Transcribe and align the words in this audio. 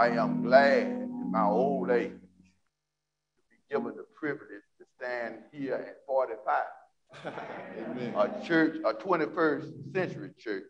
I 0.00 0.08
am 0.16 0.42
glad 0.42 0.86
in 0.86 1.30
my 1.30 1.44
old 1.44 1.90
age 1.90 2.12
to 2.12 2.16
be 3.50 3.56
given 3.70 3.94
the 3.98 4.06
privilege 4.18 4.64
to 4.78 4.86
stand 4.96 5.40
here 5.52 5.74
at 5.74 5.98
45 6.06 6.62
Amen. 7.78 8.14
a 8.16 8.46
church, 8.46 8.76
a 8.86 8.94
21st 8.94 9.92
century 9.92 10.30
church 10.38 10.62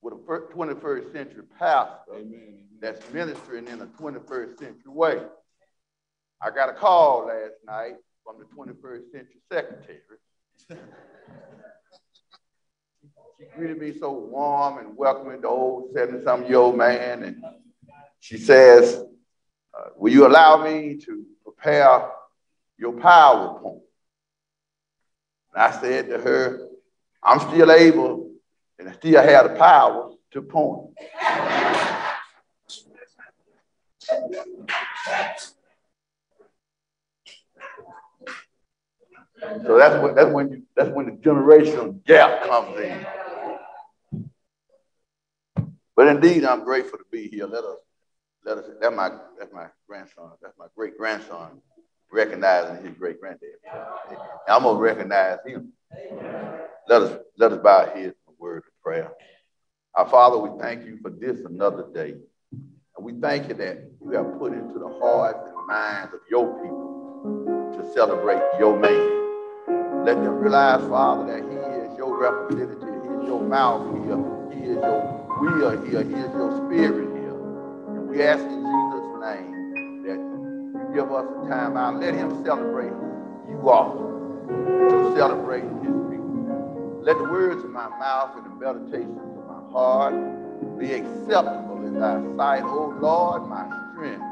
with 0.00 0.14
a 0.14 0.16
21st 0.16 1.12
century 1.12 1.42
pastor 1.58 2.14
Amen. 2.14 2.68
that's 2.80 3.12
ministering 3.12 3.66
in 3.66 3.80
a 3.80 3.86
21st 3.86 4.60
century 4.60 4.92
way. 4.92 5.22
I 6.40 6.50
got 6.50 6.68
a 6.68 6.74
call 6.74 7.26
last 7.26 7.54
night 7.66 7.96
from 8.22 8.36
the 8.38 8.44
21st 8.44 9.10
century 9.10 9.40
secretary. 9.50 9.98
she 13.40 13.46
greeted 13.56 13.80
me 13.80 13.98
so 13.98 14.12
warm 14.12 14.78
and 14.78 14.96
welcoming, 14.96 15.40
the 15.40 15.48
old 15.48 15.90
70 15.92 16.22
something 16.22 16.48
year 16.48 16.58
old 16.58 16.76
man. 16.76 17.24
And 17.24 17.42
she 18.20 18.38
says, 18.38 19.02
uh, 19.76 19.90
Will 19.96 20.12
you 20.12 20.26
allow 20.26 20.62
me 20.62 20.96
to 20.96 21.24
prepare 21.42 22.10
your 22.78 22.92
PowerPoint? 22.92 23.80
And 25.54 25.62
I 25.62 25.70
said 25.80 26.08
to 26.08 26.18
her, 26.18 26.68
I'm 27.22 27.40
still 27.40 27.70
able 27.72 28.30
and 28.78 28.88
I 28.88 28.92
still 28.92 29.22
have 29.22 29.50
the 29.50 29.56
power 29.56 30.12
to 30.32 30.42
point. 30.42 30.90
So 39.64 39.76
that's 39.78 40.02
when 40.02 40.14
that's 40.14 40.32
when 40.32 40.50
you 40.50 40.62
that's 40.74 40.90
when 40.90 41.06
the 41.06 41.12
generational 41.12 42.02
gap 42.04 42.44
comes 42.44 42.78
in. 42.78 43.06
But 45.94 46.08
indeed, 46.08 46.44
I'm 46.44 46.64
grateful 46.64 46.98
to 46.98 47.04
be 47.10 47.28
here. 47.28 47.46
Let 47.46 47.64
us 47.64 47.78
let 48.46 48.58
us 48.58 48.64
that's 48.80 48.94
my 48.94 49.10
that's 49.38 49.52
my 49.52 49.66
grandson, 49.88 50.30
that's 50.40 50.56
my 50.56 50.66
great 50.76 50.96
grandson, 50.96 51.60
recognizing 52.12 52.86
his 52.86 52.96
great 52.96 53.20
granddad. 53.20 53.50
I'm 54.48 54.62
gonna 54.62 54.78
recognize 54.78 55.38
him. 55.44 55.72
Let 56.88 57.02
us 57.02 57.18
let 57.36 57.52
us 57.52 57.58
bow 57.58 57.80
our 57.80 57.86
heads 57.86 58.14
in 58.14 58.32
a 58.32 58.36
word 58.38 58.58
of 58.58 58.82
prayer. 58.82 59.10
Our 59.96 60.08
Father, 60.08 60.38
we 60.38 60.50
thank 60.60 60.86
you 60.86 60.98
for 61.02 61.10
this 61.10 61.40
another 61.40 61.86
day. 61.92 62.14
And 62.96 63.04
we 63.04 63.14
thank 63.20 63.48
you 63.48 63.54
that 63.54 63.78
you 64.00 64.10
have 64.12 64.38
put 64.38 64.52
into 64.52 64.78
the 64.78 64.88
hearts 65.00 65.48
and 65.48 65.66
minds 65.66 66.14
of 66.14 66.20
your 66.30 66.46
people 66.62 67.72
to 67.76 67.92
celebrate 67.92 68.42
your 68.60 68.78
man. 68.78 70.04
Let 70.06 70.22
them 70.22 70.36
realize, 70.36 70.88
Father, 70.88 71.26
that 71.26 71.50
he 71.50 71.56
is 71.56 71.98
your 71.98 72.16
representative, 72.16 72.80
he 72.80 73.18
is 73.18 73.26
your 73.26 73.40
mouth 73.40 73.92
here, 74.04 74.60
he 74.60 74.70
is 74.70 74.76
your 74.76 75.38
will 75.40 75.84
here, 75.84 76.04
he 76.04 76.14
is 76.14 76.32
your 76.32 76.56
spirit 76.64 77.15
we 78.16 78.22
ask 78.22 78.40
in 78.40 78.48
Jesus' 78.48 79.12
name 79.20 80.02
that 80.06 80.16
you 80.16 80.94
give 80.94 81.12
us 81.12 81.26
a 81.26 81.48
time 81.50 81.76
out. 81.76 82.00
Let 82.00 82.14
him 82.14 82.42
celebrate 82.46 82.92
you 83.50 83.68
are 83.68 83.92
to 84.88 85.14
celebrate 85.14 85.64
his 85.84 85.92
people. 86.08 87.02
Let 87.02 87.18
the 87.18 87.24
words 87.24 87.62
of 87.62 87.70
my 87.70 87.88
mouth 87.88 88.30
and 88.36 88.46
the 88.46 88.54
meditations 88.56 89.18
of 89.20 89.46
my 89.46 89.70
heart 89.70 90.14
be 90.78 90.94
acceptable 90.94 91.84
in 91.86 92.00
thy 92.00 92.16
sight, 92.38 92.64
O 92.64 92.96
Lord, 92.98 93.48
my 93.50 93.66
strength 93.92 94.24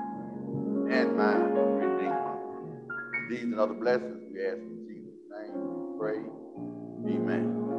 and 0.91 1.16
my 1.19 1.34
redeemer. 1.37 2.39
These 3.28 3.43
and 3.43 3.61
other 3.61 3.75
blessings 3.75 4.22
we 4.33 4.47
ask 4.47 4.56
in 4.61 4.87
Jesus' 4.89 5.21
name. 5.28 5.53
We 5.61 5.99
pray. 5.99 6.21
Amen. 7.15 7.75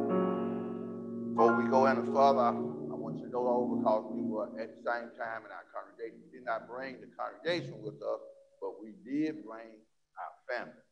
Before 1.30 1.60
we 1.60 1.68
go 1.68 1.86
any 1.86 2.02
further, 2.14 2.46
I 2.46 2.94
want 2.94 3.18
you 3.18 3.24
to 3.26 3.30
know 3.32 3.48
over 3.48 3.76
because 3.76 4.04
we 4.14 4.25
at 4.54 4.70
the 4.70 4.82
same 4.86 5.10
time 5.18 5.42
in 5.42 5.50
our 5.50 5.66
congregation. 5.74 6.22
We 6.22 6.38
did 6.38 6.46
not 6.46 6.70
bring 6.70 7.02
the 7.02 7.10
congregation 7.18 7.82
with 7.82 7.98
us, 7.98 8.22
but 8.62 8.78
we 8.78 8.94
did 9.02 9.42
bring 9.42 9.74
our 10.16 10.34
family. 10.46 10.86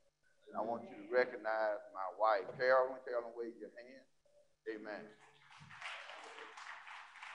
And 0.50 0.58
I 0.58 0.62
want 0.66 0.82
you 0.84 0.94
to 0.98 1.06
recognize 1.14 1.78
my 1.94 2.08
wife, 2.18 2.50
Carolyn. 2.58 2.98
Carolyn, 3.06 3.32
wave 3.38 3.54
your 3.58 3.70
hand. 3.78 4.04
Amen. 4.74 5.04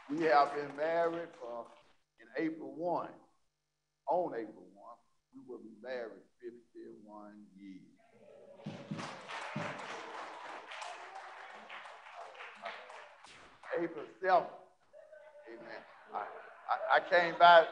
We 0.09 0.25
have 0.25 0.53
been 0.55 0.75
married 0.75 1.29
in 2.19 2.27
April 2.37 2.73
1. 2.75 3.07
On 4.11 4.33
April 4.33 4.65
1, 4.73 4.97
we 5.35 5.41
will 5.47 5.59
be 5.59 5.75
married 5.83 6.25
51 6.41 7.45
years. 7.55 7.99
April 13.77 14.05
7th. 14.23 14.58
I, 16.13 16.97
I, 16.97 16.99
came 17.09 17.35
by, 17.39 17.63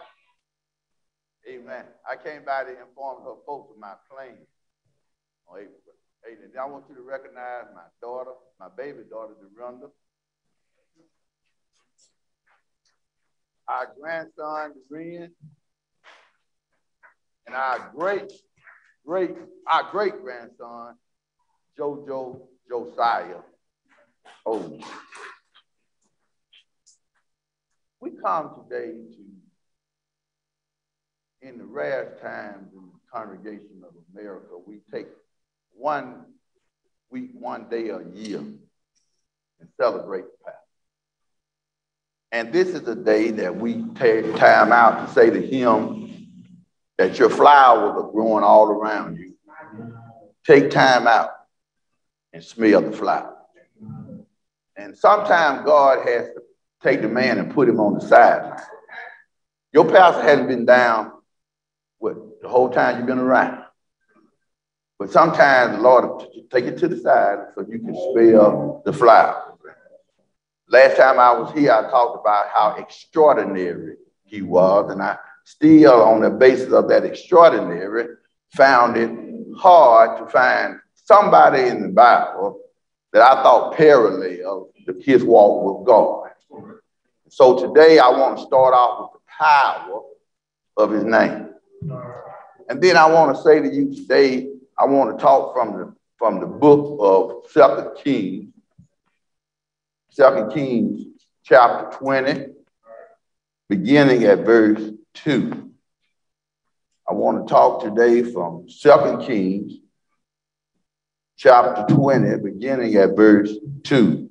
amen. 1.47 1.85
I 2.09 2.15
came 2.15 2.43
by 2.45 2.63
to 2.63 2.69
inform 2.69 3.23
her 3.23 3.35
folks 3.45 3.71
of 3.73 3.79
my 3.79 3.93
plans 4.09 4.47
on 5.47 5.59
April 5.59 5.79
8th. 6.29 6.43
And 6.45 6.59
I 6.59 6.65
want 6.65 6.85
you 6.89 6.95
to 6.95 7.01
recognize 7.01 7.65
my 7.73 7.87
daughter, 8.01 8.31
my 8.59 8.67
baby 8.75 8.99
daughter, 9.09 9.33
Dorinda. 9.39 9.87
Our 13.67 13.93
grandson, 13.99 14.73
Doreen. 14.89 15.31
And 17.45 17.55
our 17.55 17.91
great, 17.95 18.31
great, 19.05 19.31
our 19.67 19.89
great 19.91 20.21
grandson, 20.21 20.95
Jojo 21.79 22.41
Josiah. 22.69 23.41
Oh. 24.45 24.79
Come 28.23 28.51
today 28.63 28.91
to, 28.91 29.17
in 31.47 31.57
the 31.59 31.65
rare 31.65 32.17
times 32.21 32.73
in 32.73 32.79
the 32.79 32.99
congregation 33.11 33.83
of 33.83 33.93
America, 34.13 34.57
we 34.65 34.79
take 34.91 35.07
one 35.73 36.25
week, 37.11 37.29
one 37.33 37.69
day 37.69 37.89
a 37.89 38.01
year 38.13 38.39
and 38.39 39.69
celebrate 39.79 40.23
the 40.23 40.45
past. 40.45 40.57
And 42.31 42.51
this 42.51 42.69
is 42.69 42.87
a 42.87 42.95
day 42.95 43.31
that 43.31 43.55
we 43.55 43.83
take 43.95 44.35
time 44.35 44.71
out 44.71 45.07
to 45.07 45.13
say 45.13 45.29
to 45.29 45.45
him 45.45 46.27
that 46.97 47.19
your 47.19 47.29
flowers 47.29 48.03
are 48.03 48.11
growing 48.11 48.43
all 48.43 48.69
around 48.69 49.17
you. 49.17 49.33
Take 50.45 50.71
time 50.71 51.07
out 51.07 51.29
and 52.33 52.43
smell 52.43 52.81
the 52.81 52.91
flowers. 52.91 53.33
And 54.75 54.97
sometimes 54.97 55.65
God 55.65 56.07
has 56.07 56.27
to 56.33 56.41
take 56.83 57.01
the 57.01 57.07
man 57.07 57.39
and 57.39 57.53
put 57.53 57.69
him 57.69 57.79
on 57.79 57.95
the 57.95 58.01
sideline. 58.01 58.61
Your 59.73 59.85
pastor 59.89 60.21
hasn't 60.21 60.47
been 60.47 60.65
down 60.65 61.11
what 61.97 62.41
the 62.41 62.47
whole 62.47 62.69
time 62.69 62.97
you've 62.97 63.07
been 63.07 63.19
around. 63.19 63.63
But 64.99 65.11
sometimes 65.11 65.75
the 65.75 65.81
Lord 65.81 66.27
take 66.51 66.65
it 66.65 66.77
to 66.79 66.87
the 66.87 66.97
side 66.97 67.37
so 67.53 67.61
you 67.61 67.79
can 67.79 67.95
smell 68.13 68.81
the 68.85 68.93
flowers. 68.93 69.43
Last 70.69 70.97
time 70.97 71.19
I 71.19 71.31
was 71.31 71.53
here, 71.53 71.71
I 71.71 71.89
talked 71.89 72.19
about 72.19 72.47
how 72.53 72.75
extraordinary 72.77 73.95
he 74.25 74.41
was, 74.41 74.91
and 74.91 75.01
I 75.01 75.17
still, 75.45 76.01
on 76.01 76.21
the 76.21 76.29
basis 76.29 76.73
of 76.73 76.89
that 76.89 77.05
extraordinary, 77.05 78.07
found 78.53 78.97
it 78.97 79.09
hard 79.57 80.19
to 80.19 80.25
find 80.29 80.79
somebody 80.93 81.67
in 81.67 81.81
the 81.81 81.89
Bible 81.89 82.59
that 83.13 83.21
I 83.21 83.41
thought 83.43 83.77
paralleled 83.77 84.71
his 84.99 85.23
walk 85.23 85.79
with 85.79 85.87
God. 85.87 86.26
So 87.29 87.67
today 87.67 87.99
I 87.99 88.09
want 88.09 88.37
to 88.37 88.43
start 88.43 88.73
off 88.73 89.11
with 89.11 89.21
the 89.21 89.43
power 89.43 90.01
of 90.77 90.91
his 90.91 91.03
name. 91.03 91.49
And 92.69 92.81
then 92.81 92.97
I 92.97 93.05
want 93.07 93.35
to 93.35 93.41
say 93.41 93.61
to 93.61 93.73
you 93.73 93.93
today, 93.93 94.49
I 94.77 94.85
want 94.85 95.17
to 95.17 95.21
talk 95.21 95.53
from 95.53 95.77
the 95.77 95.93
from 96.17 96.39
the 96.39 96.47
book 96.47 96.97
of 96.99 97.51
Second 97.51 97.91
Kings, 98.03 98.51
Second 100.09 100.51
Kings 100.51 101.05
chapter 101.43 101.95
20, 101.97 102.47
beginning 103.69 104.23
at 104.23 104.39
verse 104.39 104.81
2. 105.13 105.71
I 107.07 107.13
want 107.13 107.47
to 107.47 107.53
talk 107.53 107.83
today 107.83 108.23
from 108.23 108.67
Second 108.67 109.21
Kings 109.21 109.73
chapter 111.37 111.93
20, 111.93 112.37
beginning 112.39 112.95
at 112.95 113.15
verse 113.15 113.51
2. 113.83 114.26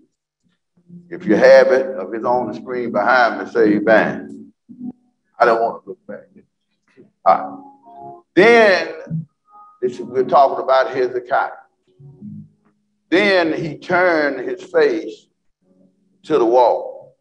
If 1.08 1.26
you 1.26 1.36
have 1.36 1.68
it, 1.68 1.86
if 1.98 2.14
it's 2.14 2.24
on 2.24 2.48
the 2.48 2.54
screen 2.54 2.92
behind 2.92 3.44
me, 3.44 3.50
say 3.50 3.74
amen. 3.74 4.52
I 5.38 5.44
don't 5.44 5.60
want 5.60 5.84
to 5.84 5.90
look 5.90 6.06
back. 6.06 6.26
Then 8.34 9.26
this, 9.80 9.98
we're 9.98 10.24
talking 10.24 10.62
about 10.62 10.94
Hezekiah. 10.94 11.50
Then 13.10 13.52
he 13.52 13.78
turned 13.78 14.48
his 14.48 14.62
face 14.64 15.28
to 16.24 16.38
the 16.38 16.44
wall 16.44 17.16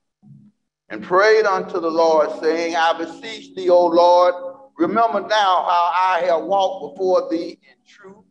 and 0.90 1.04
prayed 1.04 1.46
unto 1.46 1.80
the 1.80 1.90
Lord, 1.90 2.30
saying, 2.42 2.76
I 2.76 2.98
beseech 2.98 3.56
thee, 3.56 3.70
O 3.70 3.86
Lord, 3.86 4.34
remember 4.78 5.22
now 5.22 5.28
how 5.28 5.92
I 5.96 6.24
have 6.28 6.44
walked 6.44 6.96
before 6.96 7.30
thee 7.30 7.60
in 7.62 7.76
truth 7.88 8.26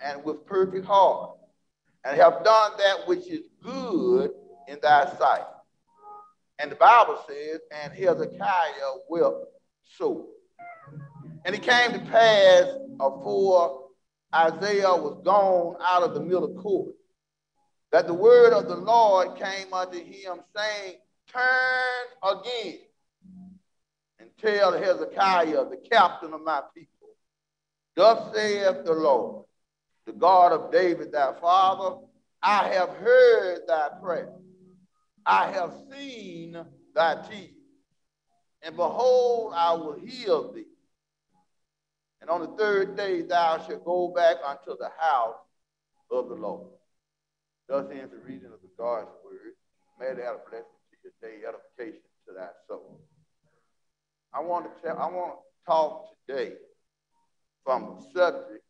and 0.00 0.24
with 0.24 0.46
perfect 0.46 0.86
heart, 0.86 1.36
and 2.04 2.16
have 2.16 2.42
done 2.44 2.72
that 2.78 3.06
which 3.06 3.28
is 3.28 3.46
good 3.62 4.30
in 4.68 4.78
thy 4.82 5.06
sight. 5.18 5.44
And 6.58 6.70
the 6.70 6.76
Bible 6.76 7.18
says, 7.28 7.60
and 7.82 7.92
Hezekiah 7.92 8.92
wept 9.08 9.46
so. 9.82 10.28
And 11.44 11.54
it 11.54 11.62
came 11.62 11.92
to 11.92 11.98
pass 12.10 12.66
afore 13.00 13.88
Isaiah 14.34 14.94
was 14.94 15.20
gone 15.24 15.76
out 15.82 16.02
of 16.02 16.14
the 16.14 16.20
middle 16.20 16.54
court, 16.54 16.94
that 17.90 18.06
the 18.06 18.14
word 18.14 18.52
of 18.52 18.68
the 18.68 18.76
Lord 18.76 19.36
came 19.38 19.72
unto 19.72 19.98
him, 19.98 20.40
saying, 20.56 20.96
Turn 21.32 22.38
again 22.38 22.78
and 24.18 24.30
tell 24.38 24.72
Hezekiah, 24.72 25.68
the 25.68 25.80
captain 25.90 26.32
of 26.32 26.42
my 26.42 26.62
people, 26.74 27.08
Thus 27.94 28.34
saith 28.34 28.84
the 28.84 28.92
Lord, 28.92 29.44
the 30.06 30.12
God 30.12 30.52
of 30.52 30.72
David 30.72 31.12
thy 31.12 31.32
father, 31.40 31.98
I 32.42 32.68
have 32.68 32.90
heard 32.90 33.60
thy 33.68 33.88
prayer. 34.02 34.32
I 35.24 35.52
have 35.52 35.72
seen 35.90 36.56
thy 36.94 37.14
tears. 37.28 37.50
And 38.62 38.76
behold, 38.76 39.52
I 39.54 39.74
will 39.74 39.98
heal 39.98 40.52
thee. 40.52 40.64
And 42.20 42.30
on 42.30 42.40
the 42.40 42.56
third 42.56 42.96
day 42.96 43.22
thou 43.22 43.58
shalt 43.66 43.84
go 43.84 44.12
back 44.14 44.36
unto 44.46 44.76
the 44.78 44.90
house 44.98 45.36
of 46.10 46.28
the 46.28 46.34
Lord. 46.34 46.68
Thus 47.68 47.86
ends 47.90 48.12
the 48.12 48.18
reading 48.18 48.52
of 48.52 48.60
the 48.62 48.70
God's 48.78 49.10
word. 49.24 49.54
May 49.98 50.06
it 50.06 50.24
add 50.24 50.34
a 50.34 50.50
blessing 50.50 50.66
to 50.90 50.96
your 51.02 51.12
day, 51.20 51.46
edification 51.46 52.02
to 52.26 52.34
thy 52.34 52.48
soul. 52.68 53.00
I 54.32 54.40
want 54.40 54.66
to 54.66 54.82
tell, 54.82 54.98
I 54.98 55.06
want 55.06 55.34
to 55.34 55.66
talk 55.66 56.06
today 56.26 56.54
from 57.64 57.82
a 57.82 58.02
subject 58.12 58.64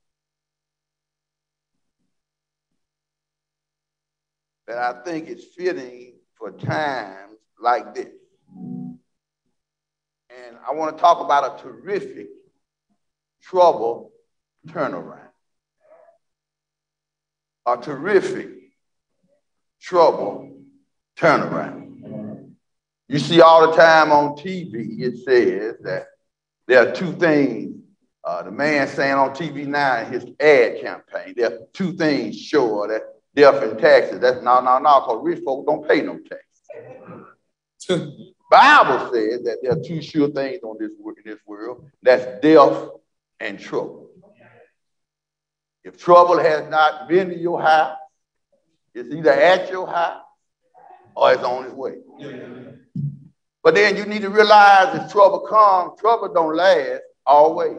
that 4.67 4.79
I 4.79 5.03
think 5.03 5.29
is 5.29 5.45
fitting 5.57 6.15
for 6.35 6.53
times 6.53 7.39
like 7.61 7.95
this. 7.95 8.09
And 10.31 10.57
I 10.69 10.73
want 10.73 10.97
to 10.97 11.01
talk 11.01 11.21
about 11.21 11.61
a 11.61 11.63
terrific 11.63 12.29
trouble 13.43 14.13
turnaround. 14.69 15.19
A 17.67 17.77
terrific 17.77 18.51
trouble 19.81 20.63
turnaround. 21.17 22.53
You 23.09 23.19
see 23.19 23.41
all 23.41 23.71
the 23.71 23.77
time 23.77 24.11
on 24.11 24.37
TV, 24.37 25.01
it 25.01 25.19
says 25.19 25.77
that 25.83 26.07
there 26.67 26.89
are 26.89 26.93
two 26.93 27.13
things. 27.13 27.77
Uh, 28.25 28.43
the 28.43 28.51
man 28.53 28.87
saying 28.87 29.15
on 29.15 29.31
TV 29.31 29.67
now 29.67 29.99
in 29.99 30.13
his 30.13 30.25
ad 30.39 30.81
campaign, 30.81 31.35
there 31.37 31.53
are 31.53 31.59
two 31.73 31.93
things 31.93 32.39
sure 32.41 32.87
that 32.87 33.03
death 33.35 33.63
and 33.63 33.79
taxes. 33.79 34.21
That's 34.21 34.43
no, 34.43 34.61
no, 34.61 34.79
no, 34.79 35.01
because 35.01 35.21
rich 35.23 35.43
folks 35.45 35.67
don't 35.67 35.89
pay 35.89 36.03
no 36.03 36.19
tax. 36.19 36.43
Bible 38.51 39.11
says 39.13 39.43
that 39.45 39.59
there 39.63 39.73
are 39.73 39.83
two 39.83 40.03
sure 40.03 40.29
things 40.29 40.63
on 40.63 40.77
this 40.79 40.91
in 40.91 41.15
this 41.25 41.41
world. 41.47 41.89
That's 42.03 42.41
death 42.43 42.89
and 43.41 43.59
trouble. 43.59 44.11
If 45.85 45.99
trouble 45.99 46.39
has 46.39 46.69
not 46.69 47.09
been 47.09 47.31
to 47.31 47.39
your 47.39 47.61
house, 47.61 47.97
it's 48.95 49.13
either 49.13 49.33
at 49.33 49.71
your 49.71 49.87
house 49.87 50.23
or 51.17 51.33
it's 51.33 51.43
on 51.43 51.65
its 51.65 51.75
way. 51.75 51.95
But 53.63 53.75
then 53.75 53.97
you 53.97 54.05
need 54.05 54.23
to 54.23 54.31
realize 54.31 54.95
if 55.03 55.11
trouble 55.11 55.41
comes, 55.41 55.99
trouble 56.01 56.33
don't 56.33 56.57
last 56.57 57.01
always. 57.25 57.79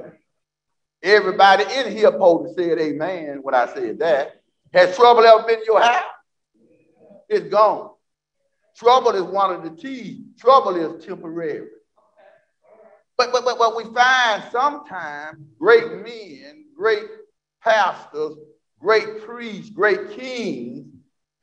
Everybody 1.01 1.65
in 1.75 1.91
here 1.91 2.11
supposed 2.11 2.57
to 2.57 2.63
said 2.63 2.79
amen 2.79 3.39
when 3.41 3.53
I 3.53 3.71
said 3.73 4.00
that. 4.00 4.42
Has 4.73 4.95
trouble 4.95 5.23
ever 5.23 5.43
been 5.43 5.59
in 5.59 5.65
your 5.65 5.81
house? 5.81 6.03
It's 7.29 7.47
gone. 7.47 7.91
Trouble 8.75 9.11
is 9.11 9.21
one 9.21 9.53
of 9.53 9.63
the 9.63 9.69
T's. 9.69 10.21
Trouble 10.39 10.75
is 10.75 11.05
temporary. 11.05 11.67
But, 13.15 13.31
but, 13.31 13.45
but, 13.45 13.59
but 13.59 13.75
we 13.75 13.83
find 13.93 14.43
sometimes 14.51 15.37
great 15.59 15.85
men, 15.85 16.65
great 16.75 17.05
pastors, 17.61 18.35
great 18.79 19.21
priests, 19.21 19.69
great 19.69 20.11
kings 20.11 20.87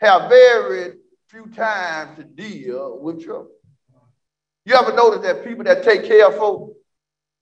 have 0.01 0.29
very 0.29 0.95
few 1.29 1.47
times 1.47 2.19
to 2.19 2.25
deal 2.25 2.99
with 3.01 3.25
trouble. 3.25 3.51
You 4.65 4.75
ever 4.75 4.93
notice 4.93 5.23
that 5.23 5.45
people 5.45 5.65
that 5.65 5.85
take 5.85 6.05
care 6.05 6.27
of 6.27 6.37
folks, 6.37 6.75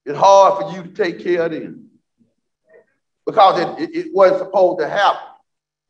it's 0.05 0.19
hard 0.19 0.62
for 0.62 0.76
you 0.76 0.82
to 0.82 0.91
take 0.91 1.20
care 1.20 1.43
of 1.43 1.52
them 1.52 1.88
because 3.25 3.61
it, 3.61 3.88
it, 3.91 3.96
it 3.96 4.14
wasn't 4.14 4.41
supposed 4.41 4.81
to 4.81 4.88
happen 4.88 5.29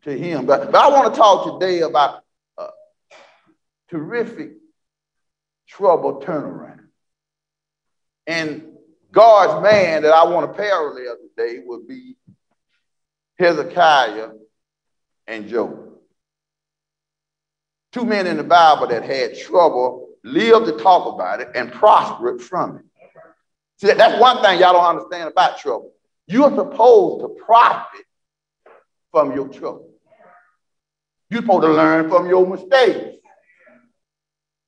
to 0.04 0.16
him. 0.16 0.46
But, 0.46 0.72
but 0.72 0.78
I 0.78 0.88
want 0.88 1.12
to 1.12 1.18
talk 1.18 1.58
today 1.58 1.80
about 1.80 2.22
a 2.56 2.68
terrific 3.90 4.52
trouble 5.66 6.20
turnaround. 6.20 6.86
And 8.26 8.72
God's 9.10 9.62
man 9.62 10.02
that 10.02 10.12
I 10.12 10.24
want 10.24 10.50
to 10.50 10.58
parallel 10.58 11.16
today 11.36 11.62
would 11.64 11.88
be 11.88 12.16
Hezekiah 13.38 14.30
and 15.26 15.48
Job. 15.48 15.84
Two 17.92 18.04
men 18.04 18.26
in 18.26 18.36
the 18.36 18.44
Bible 18.44 18.86
that 18.88 19.02
had 19.02 19.38
trouble, 19.38 20.10
lived 20.22 20.66
to 20.66 20.72
talk 20.72 21.14
about 21.14 21.40
it, 21.40 21.48
and 21.54 21.72
prospered 21.72 22.42
from 22.42 22.76
it. 22.76 22.84
See, 23.78 23.92
that's 23.92 24.20
one 24.20 24.42
thing 24.42 24.60
y'all 24.60 24.72
don't 24.72 24.96
understand 24.96 25.30
about 25.30 25.58
trouble. 25.58 25.92
You're 26.26 26.54
supposed 26.54 27.22
to 27.22 27.28
profit 27.44 28.04
from 29.10 29.34
your 29.34 29.48
trouble. 29.48 29.90
You're 31.30 31.42
supposed 31.42 31.62
to 31.62 31.72
learn 31.72 32.08
from 32.08 32.28
your 32.28 32.46
mistakes. 32.46 33.16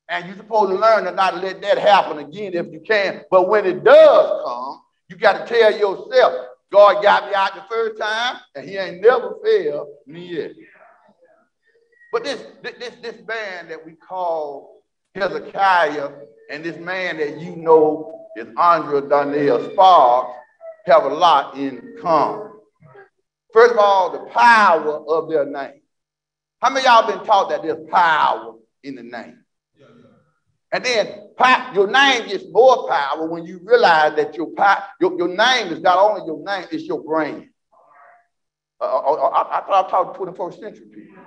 And 0.09 0.27
you're 0.27 0.37
supposed 0.37 0.71
to 0.71 0.77
learn 0.77 1.05
to 1.05 1.11
not 1.11 1.41
let 1.41 1.61
that 1.61 1.77
happen 1.77 2.19
again 2.19 2.53
if 2.53 2.71
you 2.71 2.81
can. 2.85 3.23
But 3.31 3.47
when 3.47 3.65
it 3.65 3.83
does 3.83 4.43
come, 4.45 4.81
you 5.09 5.15
got 5.15 5.47
to 5.47 5.53
tell 5.53 5.71
yourself, 5.71 6.47
God 6.71 7.01
got 7.01 7.27
me 7.27 7.33
out 7.33 7.55
the 7.55 7.63
first 7.69 7.99
time, 7.99 8.37
and 8.55 8.67
he 8.67 8.77
ain't 8.77 9.01
never 9.01 9.35
failed 9.43 9.87
me 10.05 10.37
yet. 10.37 10.51
But 12.11 12.23
this, 12.23 12.43
this, 12.61 12.93
this 13.01 13.15
man 13.27 13.69
that 13.69 13.85
we 13.85 13.93
call 13.93 14.83
Hezekiah 15.15 16.09
and 16.49 16.63
this 16.63 16.77
man 16.77 17.17
that 17.17 17.39
you 17.39 17.55
know 17.55 18.27
is 18.35 18.47
Andrea 18.57 19.01
Donnell 19.01 19.71
Sparks 19.71 20.33
have 20.85 21.05
a 21.05 21.09
lot 21.09 21.57
in 21.57 21.95
common. 22.01 22.50
First 23.53 23.73
of 23.73 23.79
all, 23.79 24.11
the 24.11 24.31
power 24.31 25.05
of 25.07 25.29
their 25.29 25.45
name. 25.45 25.81
How 26.61 26.69
many 26.69 26.85
y'all 26.85 27.07
been 27.07 27.25
taught 27.25 27.49
that 27.49 27.63
there's 27.63 27.89
power 27.89 28.55
in 28.83 28.95
the 28.95 29.03
name? 29.03 29.41
And 30.73 30.85
then 30.85 31.27
your 31.73 31.87
name 31.87 32.27
gets 32.27 32.45
more 32.49 32.87
power 32.87 33.27
when 33.27 33.45
you 33.45 33.59
realize 33.63 34.15
that 34.15 34.35
your, 34.35 34.47
your, 35.01 35.17
your 35.17 35.27
name 35.27 35.67
is 35.73 35.81
not 35.81 35.97
only 35.97 36.25
your 36.25 36.41
name, 36.43 36.65
it's 36.71 36.85
your 36.85 37.03
brand. 37.03 37.49
Uh, 38.79 38.85
uh, 38.85 39.13
uh 39.13 39.27
I, 39.27 39.59
I 39.59 39.61
thought 39.65 39.87
I 39.87 39.89
talked 39.91 40.17
21st 40.17 40.59
century 40.59 40.85
people. 40.93 41.23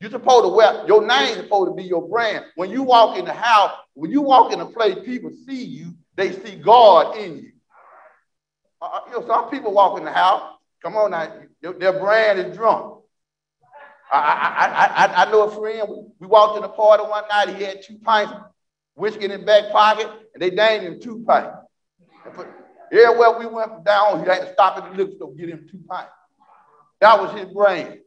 You, 0.00 0.08
are 0.08 0.10
supposed 0.10 0.44
to 0.44 0.48
wear, 0.48 0.84
your 0.88 1.06
name 1.06 1.28
is 1.28 1.36
supposed 1.36 1.70
to 1.70 1.74
be 1.76 1.84
your 1.84 2.08
brand. 2.08 2.44
When 2.56 2.70
you 2.70 2.82
walk 2.82 3.16
in 3.16 3.24
the 3.24 3.32
house, 3.32 3.70
when 3.94 4.10
you 4.10 4.20
walk 4.20 4.52
in 4.52 4.60
a 4.60 4.66
place, 4.66 4.96
people 5.04 5.30
see 5.46 5.62
you, 5.64 5.94
they 6.16 6.32
see 6.32 6.56
God 6.56 7.16
in 7.16 7.36
you. 7.38 7.52
Uh, 8.80 8.86
uh 8.86 9.00
you 9.06 9.20
know, 9.20 9.26
some 9.28 9.48
people 9.48 9.72
walk 9.72 9.96
in 9.96 10.04
the 10.04 10.10
house, 10.10 10.51
come 10.82 10.96
on 10.96 11.12
now, 11.12 11.32
their 11.60 11.98
brand 11.98 12.38
is 12.38 12.56
drunk. 12.56 12.98
I, 14.10 14.18
I, 14.18 15.06
I, 15.06 15.24
I 15.24 15.30
know 15.30 15.48
a 15.48 15.50
friend, 15.50 15.88
we 16.18 16.26
walked 16.26 16.58
in 16.58 16.64
a 16.64 16.68
party 16.68 17.04
one 17.04 17.24
night, 17.28 17.56
he 17.56 17.62
had 17.64 17.82
two 17.82 17.98
pints 17.98 18.32
whiskey 18.94 19.24
in 19.24 19.30
his 19.30 19.42
back 19.42 19.70
pocket, 19.72 20.08
and 20.34 20.42
they 20.42 20.50
named 20.50 20.84
him 20.84 21.00
two 21.00 21.24
pints. 21.26 21.56
Everywhere 22.92 23.38
we 23.38 23.46
went 23.46 23.84
down, 23.84 24.22
he 24.22 24.28
had 24.28 24.40
to 24.42 24.52
stop 24.52 24.76
at 24.76 24.90
the 24.90 24.96
liquor 24.96 25.16
store 25.16 25.30
to 25.30 25.36
get 25.36 25.48
him 25.48 25.66
two 25.70 25.80
pints. 25.88 26.12
That 27.00 27.20
was 27.20 27.38
his 27.38 27.52
brain. 27.52 28.00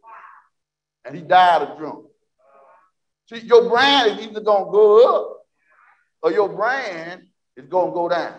And 1.04 1.16
he 1.16 1.22
died 1.22 1.64
of 1.64 1.78
drunk. 1.78 2.06
See, 3.30 3.40
your 3.40 3.68
brand 3.70 4.12
is 4.12 4.26
either 4.28 4.42
going 4.42 4.66
to 4.66 4.72
go 4.72 5.16
up 5.16 5.38
or 6.22 6.32
your 6.32 6.50
brand 6.50 7.24
is 7.58 7.66
going 7.66 7.88
to 7.88 7.94
go 7.94 8.10
down. 8.10 8.36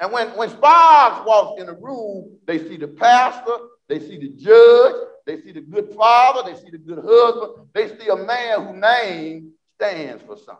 And 0.00 0.12
when, 0.12 0.28
when 0.36 0.50
Sparks 0.50 1.26
walks 1.26 1.60
in 1.60 1.66
the 1.66 1.74
room, 1.74 2.38
they 2.46 2.58
see 2.58 2.76
the 2.76 2.88
pastor, 2.88 3.56
they 3.88 4.00
see 4.00 4.18
the 4.18 4.30
judge, 4.30 4.94
they 5.26 5.40
see 5.40 5.52
the 5.52 5.60
good 5.60 5.94
father, 5.94 6.50
they 6.50 6.58
see 6.58 6.70
the 6.70 6.78
good 6.78 7.04
husband, 7.04 7.68
they 7.72 7.88
see 7.88 8.08
a 8.08 8.16
man 8.16 8.66
whose 8.66 8.80
name 8.80 9.52
stands 9.76 10.22
for 10.24 10.36
something. 10.36 10.56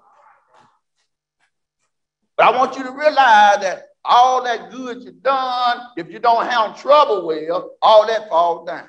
But 2.37 2.47
I 2.47 2.57
want 2.57 2.77
you 2.77 2.85
to 2.85 2.91
realize 2.91 3.61
that 3.61 3.85
all 4.05 4.43
that 4.45 4.71
good 4.71 5.03
you've 5.03 5.23
done, 5.23 5.81
if 5.97 6.11
you 6.11 6.19
don't 6.19 6.47
handle 6.47 6.75
trouble 6.75 7.27
well, 7.27 7.73
all 7.81 8.07
that 8.07 8.29
falls 8.29 8.67
down. 8.67 8.89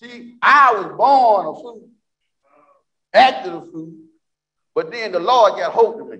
See, 0.00 0.36
I 0.42 0.72
was 0.74 0.96
born 0.96 1.46
a 1.46 1.52
fool, 1.54 1.88
acted 3.12 3.52
a 3.52 3.60
fool, 3.60 3.92
but 4.74 4.90
then 4.90 5.12
the 5.12 5.20
Lord 5.20 5.58
got 5.58 5.72
hold 5.72 6.00
of 6.00 6.08
me. 6.08 6.18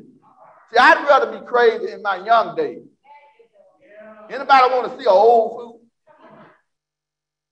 See, 0.71 0.79
I'd 0.79 1.07
rather 1.09 1.39
be 1.39 1.45
crazy 1.47 1.93
in 1.93 2.03
my 2.03 2.25
young 2.25 2.55
days. 2.55 2.90
Anybody 4.31 4.73
want 4.73 4.93
to 4.93 4.97
see 4.97 5.05
an 5.05 5.13
old 5.13 5.51
fool? 5.51 5.81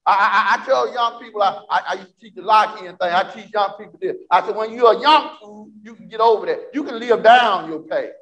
I, 0.06 0.12
I, 0.12 0.62
I, 0.62 0.64
tell 0.64 0.94
young 0.94 1.20
people, 1.20 1.42
I, 1.42 1.60
I, 1.68 1.82
I 1.88 1.94
used 1.94 2.14
to 2.14 2.20
teach 2.20 2.34
the 2.34 2.42
Lockean 2.42 2.98
thing. 2.98 3.12
I 3.12 3.30
teach 3.34 3.52
young 3.52 3.74
people 3.76 3.98
this. 4.00 4.16
I 4.30 4.46
said, 4.46 4.54
when 4.54 4.72
you're 4.72 4.96
a 4.96 5.00
young 5.00 5.36
fool, 5.40 5.70
you 5.82 5.94
can 5.96 6.08
get 6.08 6.20
over 6.20 6.46
that. 6.46 6.70
You 6.72 6.84
can 6.84 6.98
live 7.00 7.22
down 7.22 7.68
your 7.68 7.80
past. 7.80 8.12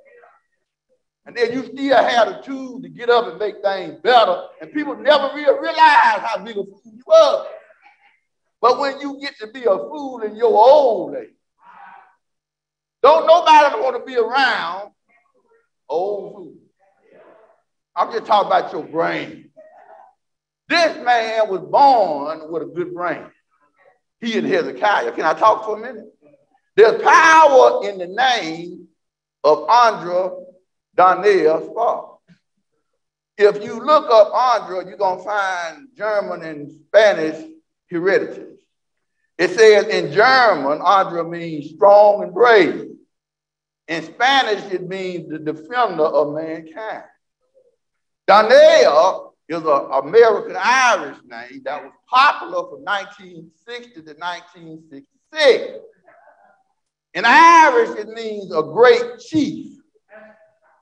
And 1.26 1.36
then 1.36 1.52
you 1.52 1.64
still 1.66 1.96
have 1.96 2.28
the 2.28 2.42
tools 2.42 2.82
to 2.82 2.88
get 2.88 3.10
up 3.10 3.28
and 3.28 3.38
make 3.38 3.62
things 3.62 4.00
better. 4.02 4.44
And 4.60 4.72
people 4.72 4.96
never 4.96 5.34
realize 5.34 5.60
how 5.76 6.42
big 6.42 6.56
a 6.56 6.64
fool 6.64 6.82
you 6.84 7.02
were. 7.06 7.46
But 8.60 8.78
when 8.78 8.98
you 9.00 9.18
get 9.20 9.36
to 9.40 9.48
be 9.48 9.64
a 9.64 9.76
fool 9.76 10.22
in 10.22 10.34
your 10.34 10.54
old 10.54 11.14
age, 11.14 11.28
don't 13.02 13.26
nobody 13.26 13.80
want 13.80 13.96
to 13.96 14.04
be 14.10 14.16
around 14.16 14.92
old 15.88 16.32
fool. 16.32 16.65
I'm 17.96 18.12
just 18.12 18.26
talking 18.26 18.48
about 18.48 18.72
your 18.72 18.84
brain. 18.84 19.50
This 20.68 20.96
man 21.02 21.48
was 21.48 21.62
born 21.62 22.52
with 22.52 22.62
a 22.62 22.66
good 22.66 22.92
brain. 22.92 23.24
He 24.20 24.36
and 24.36 24.46
Hezekiah. 24.46 25.12
Can 25.12 25.24
I 25.24 25.32
talk 25.32 25.64
for 25.64 25.78
a 25.78 25.80
minute? 25.80 26.04
There's 26.74 27.00
power 27.02 27.88
in 27.88 27.98
the 27.98 28.08
name 28.08 28.88
of 29.44 29.68
Andra 29.68 30.30
Daniel 30.94 31.70
Sparks. 31.70 32.12
If 33.38 33.62
you 33.62 33.80
look 33.80 34.10
up 34.10 34.34
Andra, 34.34 34.86
you're 34.86 34.96
going 34.96 35.18
to 35.18 35.24
find 35.24 35.88
German 35.96 36.42
and 36.42 36.70
Spanish 36.70 37.46
heredities. 37.88 38.58
It 39.38 39.50
says 39.50 39.86
in 39.86 40.12
German, 40.12 40.80
Andra 40.80 41.22
means 41.24 41.70
strong 41.74 42.22
and 42.22 42.34
brave. 42.34 42.90
In 43.88 44.02
Spanish, 44.02 44.64
it 44.72 44.88
means 44.88 45.28
the 45.28 45.38
defender 45.38 46.04
of 46.04 46.34
mankind. 46.34 47.04
Daniel 48.26 49.34
is 49.48 49.62
an 49.62 49.88
American 49.92 50.56
Irish 50.58 51.18
name 51.24 51.62
that 51.64 51.82
was 51.82 51.92
popular 52.08 52.68
from 52.68 52.82
1960 52.82 54.02
to 54.02 54.14
1966. 54.18 55.78
In 57.14 57.24
Irish, 57.24 57.98
it 57.98 58.08
means 58.08 58.52
a 58.52 58.62
great 58.62 59.20
chief. 59.20 59.78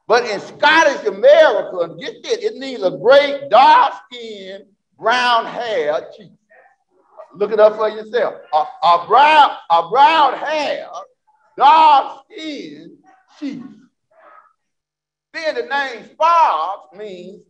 But 0.07 0.25
in 0.29 0.41
Scottish 0.41 1.07
America, 1.07 1.95
get 1.99 2.23
this, 2.23 2.39
it 2.39 2.57
means 2.57 2.83
a 2.83 2.91
great 2.91 3.51
dark 3.51 3.93
skinned, 4.05 4.65
brown 4.99 5.47
haired 5.47 6.05
chief. 6.17 6.31
Look 7.37 7.53
it 7.53 7.61
up 7.61 7.77
for 7.77 7.89
yourself. 7.89 8.35
A, 8.53 8.57
a 8.87 9.05
brown, 9.07 9.51
a 9.71 9.89
brown 9.89 10.35
hair, 10.35 10.89
dark 11.57 12.25
skinned 12.31 12.93
chief. 13.39 13.63
Then 15.35 15.57
the 15.57 15.63
name 15.63 16.05
Sparks 16.13 16.97
means 16.97 17.43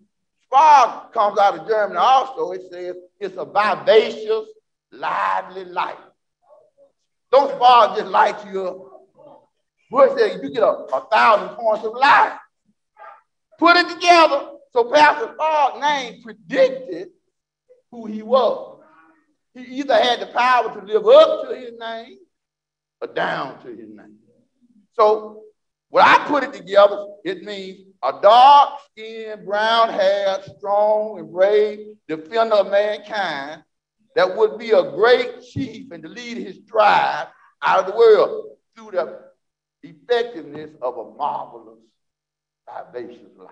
Spark 0.45 1.13
comes 1.13 1.39
out 1.39 1.59
of 1.59 1.69
German 1.69 1.99
also. 1.99 2.53
It 2.53 2.63
says 2.73 2.97
it's 3.21 3.37
a 3.37 3.45
vivacious, 3.45 4.47
lively 4.91 5.67
life. 5.67 5.99
Don't 7.31 7.55
spark 7.57 7.99
just 7.99 8.11
light 8.11 8.37
you 8.51 8.67
up. 8.67 8.79
Bush 9.91 10.13
said 10.17 10.41
you 10.43 10.51
get 10.51 10.63
a, 10.63 10.67
a 10.67 11.07
thousand 11.13 11.57
points 11.57 11.85
of 11.85 11.93
life. 11.93 12.33
Put 13.59 13.77
it 13.77 13.89
together. 13.91 14.53
So 14.73 14.91
Pastor 14.91 15.33
Spark's 15.35 15.81
name 15.81 16.23
predicted 16.23 17.09
who 17.91 18.07
he 18.07 18.23
was. 18.23 18.81
He 19.53 19.81
either 19.81 19.95
had 19.95 20.21
the 20.21 20.27
power 20.29 20.73
to 20.73 20.87
live 20.87 21.07
up 21.07 21.49
to 21.49 21.55
his 21.55 21.73
name 21.79 22.19
or 23.01 23.09
down 23.09 23.63
to 23.63 23.69
his 23.69 23.91
name. 23.91 24.17
So 24.93 25.43
when 25.95 26.05
I 26.05 26.27
put 26.27 26.43
it 26.43 26.53
together, 26.53 27.07
it 27.25 27.45
means 27.45 27.87
a 28.03 28.21
dark 28.21 28.81
skinned, 28.91 29.47
brown 29.47 29.91
haired, 29.91 30.43
strong 30.59 31.21
and 31.21 31.31
brave 31.31 31.95
defender 32.09 32.57
of 32.57 32.69
mankind 32.69 33.63
that 34.17 34.37
would 34.37 34.59
be 34.59 34.73
a 34.73 34.91
great 34.91 35.41
chief 35.43 35.93
and 35.93 36.03
to 36.03 36.09
lead 36.09 36.39
his 36.39 36.59
tribe 36.69 37.29
out 37.63 37.79
of 37.79 37.87
the 37.87 37.97
world 37.97 38.57
through 38.75 38.91
the 38.91 39.21
effectiveness 39.85 40.71
of 40.83 40.99
a 40.99 41.17
marvelous, 41.17 41.79
vivacious 42.93 43.31
life. 43.37 43.51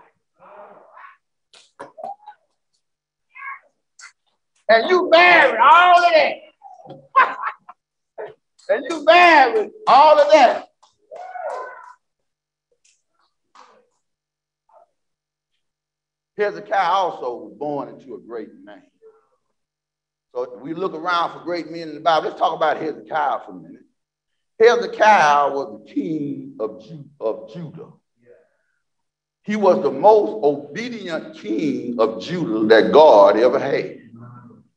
And 4.67 4.89
you 4.89 5.09
married 5.09 5.55
all 5.63 6.03
of 6.03 6.11
that. 6.11 7.37
and 8.67 8.85
you 8.89 9.05
married 9.05 9.71
all 9.87 10.19
of 10.19 10.29
that. 10.33 10.67
Hezekiah 16.37 16.91
also 16.91 17.35
was 17.35 17.53
born 17.57 17.89
into 17.89 18.15
a 18.15 18.19
great 18.19 18.49
name. 18.63 18.81
So 20.33 20.57
we 20.61 20.73
look 20.73 20.93
around 20.93 21.33
for 21.33 21.43
great 21.43 21.69
men 21.69 21.89
in 21.89 21.95
the 21.95 22.01
Bible. 22.01 22.29
Let's 22.29 22.39
talk 22.39 22.55
about 22.55 22.77
Hezekiah 22.77 23.39
for 23.45 23.51
a 23.51 23.55
minute. 23.55 23.83
Hezekiah 24.59 25.51
was 25.51 25.81
the 25.85 25.93
king 25.93 26.55
of, 26.59 26.83
Ju- 26.83 27.09
of 27.19 27.53
Judah. 27.53 27.89
He 29.43 29.57
was 29.57 29.83
the 29.83 29.91
most 29.91 30.43
obedient 30.43 31.37
king 31.37 31.99
of 31.99 32.21
Judah 32.21 32.65
that 32.67 32.93
God 32.93 33.37
ever 33.37 33.59
had. 33.59 33.99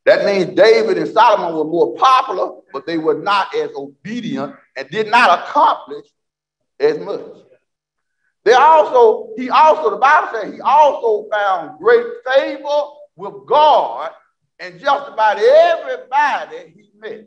That 0.05 0.25
means 0.25 0.57
David 0.57 0.99
and 0.99 1.09
Solomon 1.09 1.57
were 1.57 1.65
more 1.65 1.97
popular, 1.97 2.61
but 2.73 2.87
they 2.87 2.99
were 2.99 3.15
not 3.19 3.55
as 3.55 3.71
obedient 3.77 4.55
and 4.77 4.89
did 4.91 5.09
not 5.11 5.41
accomplish 5.41 6.07
as 6.79 6.99
much. 6.99 7.21
They 8.47 8.53
also, 8.53 9.31
he 9.37 9.51
also, 9.51 9.91
the 9.91 9.97
Bible 9.97 10.29
says 10.33 10.55
he 10.55 10.61
also 10.61 11.29
found 11.33 11.81
great 11.81 12.07
favor 12.25 12.81
with 13.17 13.35
God 13.45 14.13
and 14.61 14.79
just 14.79 15.09
about 15.09 15.39
everybody 15.41 16.73
he 16.73 16.89
met. 16.97 17.27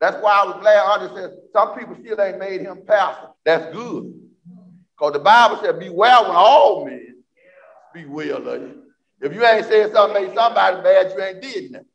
That's 0.00 0.20
why 0.20 0.40
I 0.42 0.46
was 0.46 0.60
glad 0.60 0.78
Andre 0.78 1.22
said 1.22 1.36
some 1.52 1.78
people 1.78 1.94
still 2.00 2.20
ain't 2.20 2.40
made 2.40 2.62
him 2.62 2.82
pastor. 2.84 3.28
That's 3.44 3.72
good. 3.72 4.12
Because 4.96 5.12
the 5.12 5.20
Bible 5.20 5.60
said, 5.62 5.78
beware 5.78 6.20
when 6.22 6.32
all 6.32 6.84
men 6.84 7.22
be 7.94 8.04
well 8.04 8.48
of 8.48 8.60
you. 8.60 8.82
If 9.20 9.32
you 9.32 9.46
ain't 9.46 9.66
said 9.66 9.92
something 9.92 10.20
made 10.20 10.34
somebody 10.34 10.82
bad, 10.82 11.12
you 11.16 11.22
ain't 11.22 11.40
did 11.40 11.70
nothing. 11.70 11.86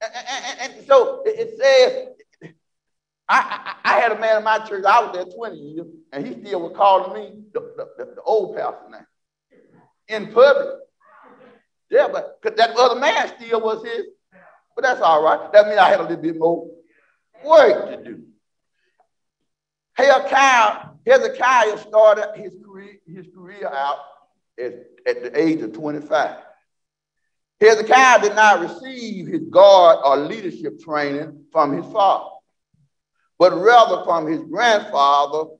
And, 0.00 0.12
and, 0.14 0.72
and 0.72 0.86
so 0.86 1.22
it 1.26 1.58
says, 1.60 2.14
I, 3.28 3.76
I, 3.84 4.00
had 4.00 4.12
a 4.12 4.18
man 4.20 4.38
in 4.38 4.44
my 4.44 4.58
church, 4.58 4.84
I 4.84 5.00
was 5.02 5.14
there 5.14 5.24
20 5.24 5.56
years, 5.56 5.86
and 6.12 6.26
he 6.26 6.32
still 6.44 6.60
was 6.60 6.76
calling 6.76 7.14
me 7.14 7.42
the, 7.54 7.60
the, 7.76 8.04
the, 8.04 8.22
old 8.22 8.54
pastor 8.54 8.90
name 8.90 9.06
in 10.08 10.32
public. 10.32 10.76
Yeah, 11.90 12.08
but 12.12 12.38
that 12.42 12.76
other 12.76 13.00
man 13.00 13.32
still 13.38 13.60
was 13.60 13.84
his. 13.84 14.06
But 14.74 14.82
that's 14.82 15.00
all 15.00 15.22
right. 15.22 15.52
That 15.52 15.66
means 15.66 15.78
I 15.78 15.88
had 15.88 16.00
a 16.00 16.02
little 16.02 16.16
bit 16.18 16.36
more 16.36 16.68
work 17.44 17.90
to 17.90 18.04
do. 18.04 18.24
Hezekiah, 19.94 20.88
Hezekiah 21.06 21.78
started 21.78 22.32
his 22.34 22.56
career, 22.64 22.96
his 23.06 23.26
career 23.34 23.68
out 23.68 23.98
at, 24.58 24.74
at 25.06 25.22
the 25.22 25.40
age 25.40 25.62
of 25.62 25.72
25. 25.72 26.36
Hezekiah 27.60 28.20
did 28.20 28.34
not 28.34 28.60
receive 28.60 29.28
his 29.28 29.42
guard 29.50 30.00
or 30.04 30.16
leadership 30.16 30.80
training 30.80 31.44
from 31.52 31.76
his 31.76 31.90
father, 31.92 32.30
but 33.38 33.54
rather 33.54 34.04
from 34.04 34.26
his 34.26 34.42
grandfather, 34.42 35.50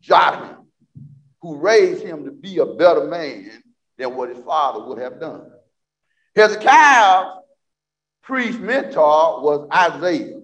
Jotham, 0.00 0.66
who 1.42 1.56
raised 1.56 2.02
him 2.02 2.24
to 2.24 2.30
be 2.30 2.58
a 2.58 2.66
better 2.66 3.04
man 3.04 3.62
than 3.98 4.14
what 4.14 4.28
his 4.28 4.44
father 4.44 4.84
would 4.84 4.98
have 4.98 5.20
done. 5.20 5.50
Hezekiah's 6.34 7.38
priest 8.22 8.58
mentor 8.58 9.42
was 9.42 9.68
Isaiah, 9.72 10.40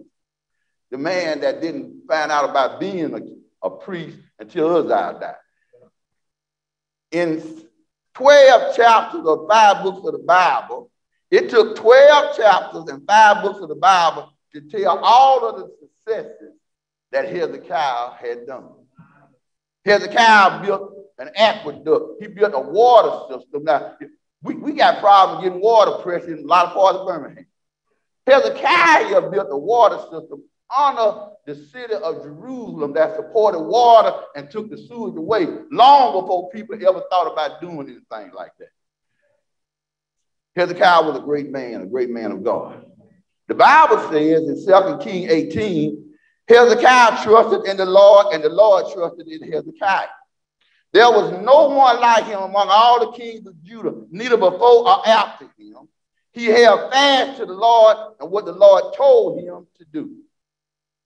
the 0.91 0.99
man 0.99 1.41
that 1.41 1.61
didn't 1.61 2.03
find 2.09 2.33
out 2.33 2.49
about 2.49 2.81
being 2.81 3.15
a 3.15 3.21
a 3.62 3.71
priest 3.71 4.19
until 4.39 4.77
Uzziah 4.77 5.19
died. 5.21 5.35
In 7.12 7.43
12 8.15 8.77
chapters 8.77 9.25
of 9.25 9.47
five 9.49 9.83
books 9.83 10.07
of 10.07 10.12
the 10.12 10.25
Bible, 10.27 10.91
it 11.31 11.49
took 11.49 11.77
12 11.77 12.37
chapters 12.37 12.85
and 12.89 13.07
five 13.07 13.43
books 13.43 13.61
of 13.61 13.69
the 13.69 13.77
Bible 13.77 14.33
to 14.55 14.61
tell 14.62 14.99
all 14.99 15.47
of 15.47 15.57
the 15.57 15.71
successes 15.81 16.55
that 17.12 17.28
Hezekiah 17.28 18.14
had 18.19 18.47
done. 18.47 18.71
Hezekiah 19.85 20.62
built 20.62 20.92
an 21.19 21.31
aqueduct. 21.37 22.21
He 22.21 22.26
built 22.26 22.52
a 22.54 22.61
water 22.61 23.35
system. 23.35 23.64
Now, 23.64 23.97
we, 24.42 24.54
we 24.54 24.73
got 24.73 25.00
problems 25.00 25.45
getting 25.45 25.61
water 25.61 26.02
pressure 26.02 26.35
in 26.35 26.45
a 26.45 26.47
lot 26.47 26.66
of 26.66 26.73
parts 26.73 26.99
of 26.99 27.07
Birmingham. 27.07 27.47
Hezekiah 28.26 29.31
built 29.31 29.49
a 29.50 29.57
water 29.57 29.99
system 30.11 30.42
under 30.76 31.28
the 31.45 31.54
city 31.54 31.95
of 31.95 32.23
Jerusalem 32.23 32.95
that 32.95 33.16
supported 33.16 33.61
water 33.61 34.12
and 34.37 34.50
took 34.50 34.71
the 34.71 34.78
sewage 34.78 35.16
away 35.16 35.47
long 35.71 36.21
before 36.21 36.50
people 36.50 36.76
ever 36.76 37.02
thought 37.11 37.33
about 37.33 37.61
doing 37.61 37.81
anything 37.81 38.33
like 38.35 38.52
that. 38.59 38.69
Hezekiah 40.54 41.02
was 41.02 41.19
a 41.19 41.23
great 41.23 41.50
man, 41.50 41.83
a 41.83 41.87
great 41.87 42.11
man 42.11 42.33
of 42.33 42.45
God. 42.45 42.87
The 43.49 43.54
Bible 43.54 43.99
says 44.11 44.49
in 44.49 44.64
2 44.64 44.99
King 45.02 45.28
18, 45.28 46.12
Hezekiah 46.52 47.23
trusted 47.25 47.66
in 47.66 47.76
the 47.76 47.87
Lord, 47.87 48.35
and 48.35 48.44
the 48.44 48.49
Lord 48.49 48.92
trusted 48.92 49.26
in 49.28 49.50
Hezekiah. 49.50 50.09
There 50.92 51.11
was 51.11 51.32
no 51.42 51.68
one 51.68 52.00
like 52.00 52.26
him 52.26 52.40
among 52.40 52.68
all 52.71 53.11
the 53.11 53.16
kings 53.16 53.47
of 53.47 53.62
Judah, 53.62 53.94
neither 54.11 54.37
before 54.37 54.87
or 54.87 55.09
after 55.09 55.47
him. 55.59 55.88
He 56.32 56.47
held 56.47 56.92
fast 56.92 57.38
to 57.38 57.47
the 57.47 57.54
Lord 57.54 57.97
and 58.21 58.30
what 58.30 58.44
the 58.44 58.52
Lord 58.52 58.94
told 58.94 59.40
him 59.40 59.66
to 59.78 59.85
do. 59.90 60.16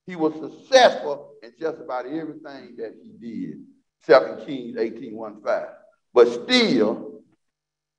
He 0.07 0.17
was 0.17 0.35
successful 0.35 1.33
in 1.43 1.53
just 1.59 1.79
about 1.81 2.07
everything 2.07 2.77
that 2.79 2.95
he 3.03 3.13
did. 3.13 3.63
2 4.07 4.45
Kings 4.45 4.77
18 4.77 5.15
1 5.15 5.43
5. 5.43 5.67
But 6.15 6.29
still, 6.29 7.23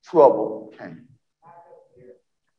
trouble 0.06 0.74
came. 0.78 1.08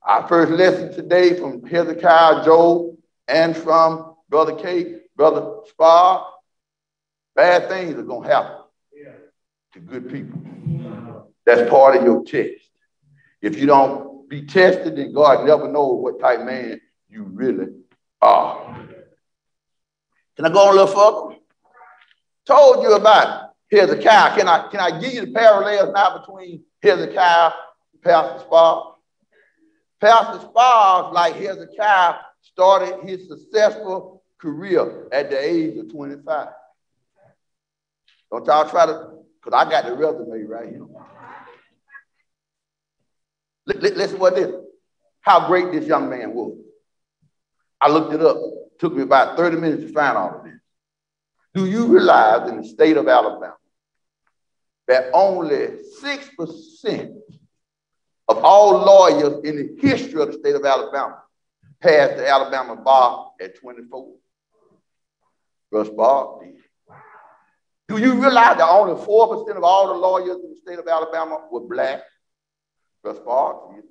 Our 0.03 0.27
first 0.29 0.53
lesson 0.53 0.93
today 0.95 1.39
from 1.39 1.65
Hezekiah, 1.65 2.45
Job, 2.45 2.97
and 3.27 3.57
from 3.57 4.08
Brother 4.29 4.55
Kate, 4.57 5.15
Brother 5.17 5.61
Spar, 5.69 6.27
bad 7.35 7.69
things 7.69 7.95
are 7.95 8.03
going 8.03 8.29
to 8.29 8.35
happen 8.35 8.57
to 9.73 9.81
good 9.81 10.11
people. 10.11 10.41
That's 11.47 11.69
part 11.71 11.97
of 11.97 12.05
your 12.05 12.25
test. 12.25 12.63
If 13.41 13.59
you 13.59 13.67
don't 13.67 14.29
be 14.29 14.45
tested, 14.45 14.97
then 14.97 15.13
God 15.13 15.47
never 15.47 15.69
knows 15.69 16.03
what 16.03 16.21
type 16.21 16.45
man 16.45 16.81
you 17.09 17.23
really 17.23 17.69
are. 18.21 18.77
Can 20.37 20.45
I 20.45 20.51
go 20.51 20.69
on 20.69 20.77
a 20.77 20.83
little 20.83 20.87
further? 20.87 21.41
Told 22.47 22.83
you 22.83 22.95
about 22.95 23.51
Hezekiah. 23.71 24.37
Can 24.37 24.49
I, 24.49 24.69
can 24.69 24.81
I 24.81 25.01
give 25.01 25.15
you 25.15 25.27
the 25.27 25.33
parallels 25.33 25.93
now 25.95 26.19
between 26.19 26.65
Hezekiah 26.83 27.53
and 27.93 28.03
Pastor 28.03 28.41
Spar? 28.41 28.95
Pastor 30.01 30.41
Spar, 30.47 31.13
like 31.13 31.35
Hezekiah, 31.35 32.15
started 32.41 33.09
his 33.09 33.29
successful 33.29 34.18
career 34.39 35.09
at 35.13 35.31
the 35.31 35.39
age 35.39 35.77
of 35.79 35.91
25. 35.91 36.49
Don't 38.31 38.47
y'all 38.47 38.69
try 38.69 38.87
to, 38.87 39.11
because 39.43 39.67
I 39.67 39.71
got 39.71 39.87
the 39.87 39.95
resume 39.95 40.43
right 40.45 40.69
here. 40.69 40.87
Listen 43.67 44.19
what 44.19 44.35
this, 44.35 44.53
how 45.21 45.47
great 45.47 45.73
this 45.73 45.87
young 45.87 46.09
man 46.09 46.35
was. 46.35 46.57
I 47.81 47.91
looked 47.91 48.13
it 48.15 48.23
up. 48.23 48.37
Took 48.79 48.95
me 48.95 49.03
about 49.03 49.37
30 49.37 49.57
minutes 49.57 49.83
to 49.85 49.93
find 49.93 50.17
all 50.17 50.39
of 50.39 50.45
this. 50.45 50.55
Do 51.55 51.67
you 51.67 51.87
realize 51.87 52.49
in 52.49 52.63
the 52.63 52.69
state 52.69 52.97
of 52.97 53.09
Alabama 53.09 53.57
that 54.87 55.11
only 55.13 55.81
6% 56.03 57.17
of 58.29 58.45
all 58.45 58.85
lawyers 58.85 59.45
in 59.45 59.57
the 59.57 59.77
history 59.81 60.23
of 60.23 60.33
the 60.33 60.39
state 60.39 60.55
of 60.55 60.65
Alabama 60.65 61.23
passed 61.81 62.17
the 62.17 62.29
Alabama 62.29 62.77
bar 62.77 63.33
at 63.41 63.57
24? 63.57 64.15
Russ 65.71 65.89
Barr 65.91 66.41
did. 66.43 66.55
Do 67.89 67.99
you 67.99 68.15
realize 68.21 68.59
that 68.59 68.69
only 68.69 68.95
4% 69.03 69.57
of 69.57 69.65
all 69.65 69.89
the 69.89 69.95
lawyers 69.95 70.37
in 70.45 70.51
the 70.51 70.57
state 70.57 70.79
of 70.79 70.87
Alabama 70.87 71.47
were 71.51 71.61
black? 71.61 72.03
Russ 73.03 73.19
Barr 73.19 73.75
did. 73.75 73.85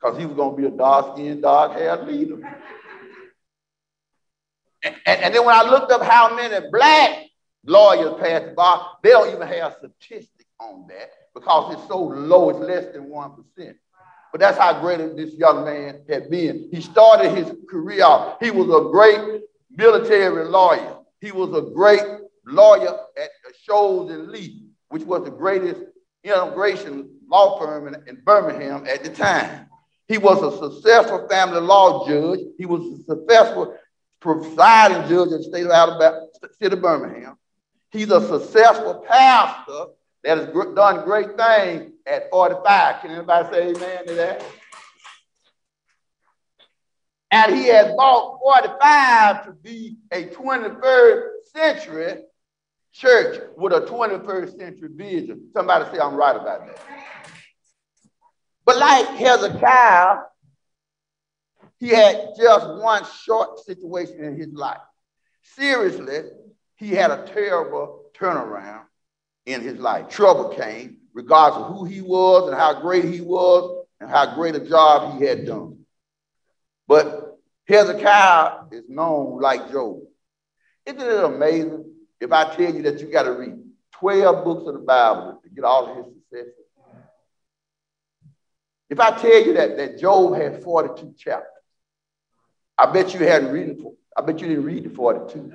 Because 0.00 0.18
he 0.18 0.26
was 0.26 0.34
going 0.34 0.56
to 0.56 0.62
be 0.62 0.74
a 0.74 0.76
dark 0.76 1.14
skinned, 1.16 1.42
dark 1.42 1.72
haired 1.72 2.06
leader. 2.06 2.38
And, 4.82 4.96
and, 5.04 5.34
then 5.34 5.44
when 5.44 5.54
I 5.54 5.62
looked 5.62 5.92
up 5.92 6.02
how 6.02 6.34
many 6.34 6.66
black 6.72 7.26
lawyers 7.66 8.18
passed 8.18 8.46
the 8.46 8.52
bar, 8.52 8.96
they 9.02 9.10
don't 9.10 9.34
even 9.34 9.46
have 9.46 9.76
statistics 9.76 10.46
on 10.58 10.86
that 10.88 11.10
because 11.34 11.74
it's 11.74 11.86
so 11.86 11.98
low, 12.00 12.48
it's 12.48 12.58
less 12.60 12.86
than 12.94 13.10
1%. 13.10 13.74
But 14.32 14.40
that's 14.40 14.56
how 14.56 14.80
great 14.80 15.16
this 15.16 15.34
young 15.34 15.64
man 15.64 16.02
had 16.08 16.30
been. 16.30 16.68
He 16.70 16.80
started 16.80 17.36
his 17.36 17.52
career 17.68 18.04
off. 18.04 18.38
He 18.40 18.50
was 18.50 18.68
a 18.68 18.90
great 18.90 19.42
military 19.70 20.44
lawyer. 20.44 20.98
He 21.20 21.32
was 21.32 21.50
a 21.56 21.70
great 21.74 22.02
lawyer 22.46 22.98
at 23.16 23.30
Sholes 23.62 24.10
and 24.10 24.28
Lee, 24.28 24.66
which 24.88 25.04
was 25.04 25.24
the 25.24 25.30
greatest 25.30 25.80
immigration 26.24 27.10
law 27.28 27.58
firm 27.58 27.88
in, 27.88 27.94
in 28.08 28.22
Birmingham 28.24 28.86
at 28.86 29.04
the 29.04 29.10
time. 29.10 29.66
He 30.08 30.18
was 30.18 30.42
a 30.42 30.58
successful 30.58 31.28
family 31.28 31.60
law 31.60 32.06
judge. 32.06 32.40
He 32.58 32.66
was 32.66 32.82
a 32.82 33.04
successful 33.04 33.76
presiding 34.20 35.08
judge 35.08 35.28
in 35.28 35.38
the 35.38 35.42
state 35.44 35.64
of 35.64 35.70
Alabama, 35.70 36.26
city 36.60 36.74
of 36.74 36.82
Birmingham. 36.82 37.36
He's 37.90 38.10
a 38.10 38.26
successful 38.26 39.04
pastor 39.08 39.86
that 40.24 40.38
has 40.38 40.46
done 40.74 41.04
great 41.04 41.36
things 41.36 41.92
at 42.06 42.30
45. 42.30 43.00
Can 43.00 43.10
anybody 43.12 43.48
say 43.52 43.68
amen 43.70 44.06
to 44.06 44.14
that? 44.14 44.44
And 47.30 47.54
he 47.54 47.66
has 47.66 47.94
bought 47.94 48.40
45 48.42 49.46
to 49.46 49.52
be 49.52 49.96
a 50.10 50.24
21st 50.24 51.22
century 51.54 52.22
church 52.92 53.40
with 53.56 53.72
a 53.72 53.82
21st 53.82 54.58
century 54.58 54.88
vision. 54.92 55.48
Somebody 55.52 55.84
say 55.92 56.00
I'm 56.00 56.16
right 56.16 56.34
about 56.34 56.66
that. 56.66 56.78
But 58.64 58.78
like 58.78 59.06
Hezekiah, 59.06 60.18
he 61.78 61.88
had 61.88 62.30
just 62.36 62.66
one 62.66 63.04
short 63.24 63.60
situation 63.60 64.22
in 64.22 64.36
his 64.36 64.52
life. 64.52 64.80
Seriously, 65.42 66.20
he 66.76 66.90
had 66.90 67.10
a 67.10 67.26
terrible 67.26 68.04
turnaround 68.18 68.82
in 69.46 69.60
his 69.60 69.78
life. 69.78 70.08
Trouble 70.08 70.50
came, 70.50 70.98
regardless 71.14 71.62
of 71.62 71.76
who 71.76 71.84
he 71.84 72.00
was 72.00 72.48
and 72.48 72.56
how 72.56 72.80
great 72.80 73.04
he 73.04 73.20
was 73.20 73.86
and 74.00 74.10
how 74.10 74.34
great 74.34 74.54
a 74.54 74.60
job 74.60 75.18
he 75.18 75.24
had 75.26 75.46
done. 75.46 75.79
But 76.90 77.38
Hezekiah 77.68 78.64
is 78.72 78.88
known 78.88 79.40
like 79.40 79.70
Job. 79.70 80.00
Isn't 80.84 81.00
it 81.00 81.24
amazing 81.24 81.84
if 82.20 82.32
I 82.32 82.52
tell 82.56 82.74
you 82.74 82.82
that 82.82 82.98
you 82.98 83.06
got 83.06 83.22
to 83.22 83.30
read 83.30 83.62
12 83.92 84.44
books 84.44 84.66
of 84.66 84.74
the 84.74 84.80
Bible 84.80 85.40
to 85.40 85.50
get 85.50 85.62
all 85.62 85.88
of 85.88 85.96
his 85.98 86.14
successes? 86.14 86.52
If 88.88 88.98
I 88.98 89.12
tell 89.12 89.46
you 89.46 89.54
that, 89.54 89.76
that 89.76 90.00
Job 90.00 90.34
had 90.34 90.64
42 90.64 91.14
chapters, 91.16 91.46
I 92.76 92.90
bet 92.90 93.14
you 93.14 93.20
hadn't 93.20 93.52
read 93.52 93.68
it. 93.68 93.80
For, 93.80 93.92
I 94.16 94.22
bet 94.22 94.40
you 94.40 94.48
didn't 94.48 94.64
read 94.64 94.82
the 94.82 94.90
42. 94.90 95.52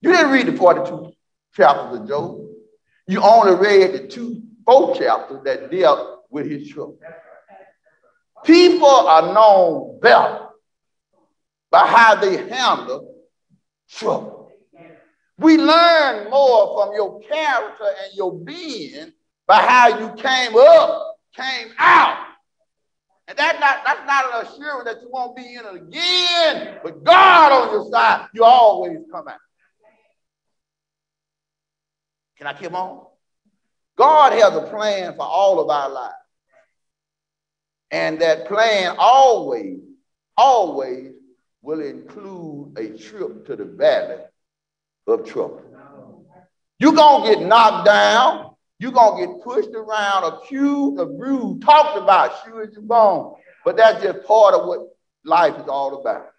You 0.00 0.12
didn't 0.12 0.32
read 0.32 0.46
the 0.46 0.56
42 0.56 1.12
chapters 1.54 2.00
of 2.00 2.08
Job. 2.08 2.40
You 3.06 3.20
only 3.22 3.54
read 3.54 3.92
the 3.92 4.08
two, 4.08 4.42
four 4.66 4.96
chapters 4.96 5.44
that 5.44 5.70
dealt 5.70 6.24
with 6.28 6.50
his 6.50 6.68
trouble. 6.68 6.98
People 8.44 8.86
are 8.86 9.32
known 9.32 9.98
better 10.00 10.46
by 11.70 11.86
how 11.86 12.14
they 12.14 12.36
handle 12.48 13.14
trouble. 13.90 14.52
We 15.38 15.56
learn 15.56 16.30
more 16.30 16.84
from 16.84 16.94
your 16.94 17.20
character 17.20 17.86
and 18.04 18.14
your 18.14 18.38
being 18.38 19.12
by 19.46 19.56
how 19.56 19.98
you 19.98 20.14
came 20.14 20.56
up, 20.56 21.16
came 21.34 21.72
out, 21.78 22.24
and 23.26 23.38
that's 23.38 23.58
not, 23.58 23.78
that's 23.86 24.06
not 24.06 24.24
an 24.26 24.46
assurance 24.46 24.84
that 24.84 25.00
you 25.00 25.08
won't 25.10 25.34
be 25.34 25.54
in 25.54 25.64
it 25.64 25.74
again. 25.74 26.78
But 26.82 27.02
God 27.02 27.52
on 27.52 27.72
your 27.72 27.90
side, 27.90 28.28
you 28.34 28.44
always 28.44 28.98
come 29.10 29.28
out. 29.28 29.38
Can 32.36 32.46
I 32.46 32.52
keep 32.52 32.72
on? 32.72 33.06
God 33.96 34.32
has 34.32 34.54
a 34.54 34.62
plan 34.62 35.14
for 35.14 35.22
all 35.24 35.60
of 35.60 35.70
our 35.70 35.88
lives. 35.88 36.14
And 37.94 38.20
that 38.22 38.48
plan 38.48 38.96
always, 38.98 39.78
always 40.36 41.12
will 41.62 41.80
include 41.80 42.76
a 42.76 42.98
trip 42.98 43.46
to 43.46 43.54
the 43.54 43.66
valley 43.66 44.20
of 45.06 45.24
trouble. 45.24 45.62
You're 46.80 46.92
going 46.92 47.22
to 47.22 47.38
get 47.38 47.46
knocked 47.46 47.86
down. 47.86 48.50
You're 48.80 48.90
going 48.90 49.20
to 49.20 49.26
get 49.28 49.44
pushed 49.44 49.70
around, 49.76 50.24
accused, 50.24 50.98
abused, 50.98 51.62
talked 51.62 51.96
about, 51.96 52.44
sure 52.44 52.64
as 52.64 52.74
you 52.74 52.82
bone. 52.82 53.36
But 53.64 53.76
that's 53.76 54.02
just 54.02 54.26
part 54.26 54.54
of 54.54 54.66
what 54.66 54.88
life 55.24 55.54
is 55.62 55.68
all 55.68 56.00
about. 56.00 56.32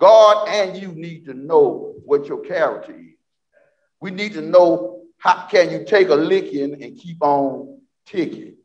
God 0.00 0.48
and 0.48 0.80
you 0.80 0.92
need 0.92 1.26
to 1.26 1.34
know 1.34 1.92
what 2.06 2.24
your 2.24 2.40
character 2.40 2.98
is. 2.98 3.18
We 4.00 4.10
need 4.10 4.32
to 4.32 4.40
know 4.40 5.02
how 5.18 5.46
can 5.50 5.70
you 5.70 5.84
take 5.84 6.08
a 6.08 6.14
licking 6.14 6.82
and 6.82 6.96
keep 6.96 7.18
on 7.20 7.82
ticking. 8.06 8.56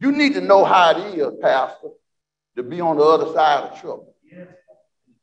You 0.00 0.12
need 0.12 0.34
to 0.34 0.40
know 0.40 0.64
how 0.64 0.90
it 0.90 1.18
is, 1.18 1.32
Pastor, 1.40 1.88
to 2.56 2.62
be 2.62 2.80
on 2.80 2.96
the 2.96 3.02
other 3.02 3.32
side 3.32 3.64
of 3.64 3.80
trouble. 3.80 4.14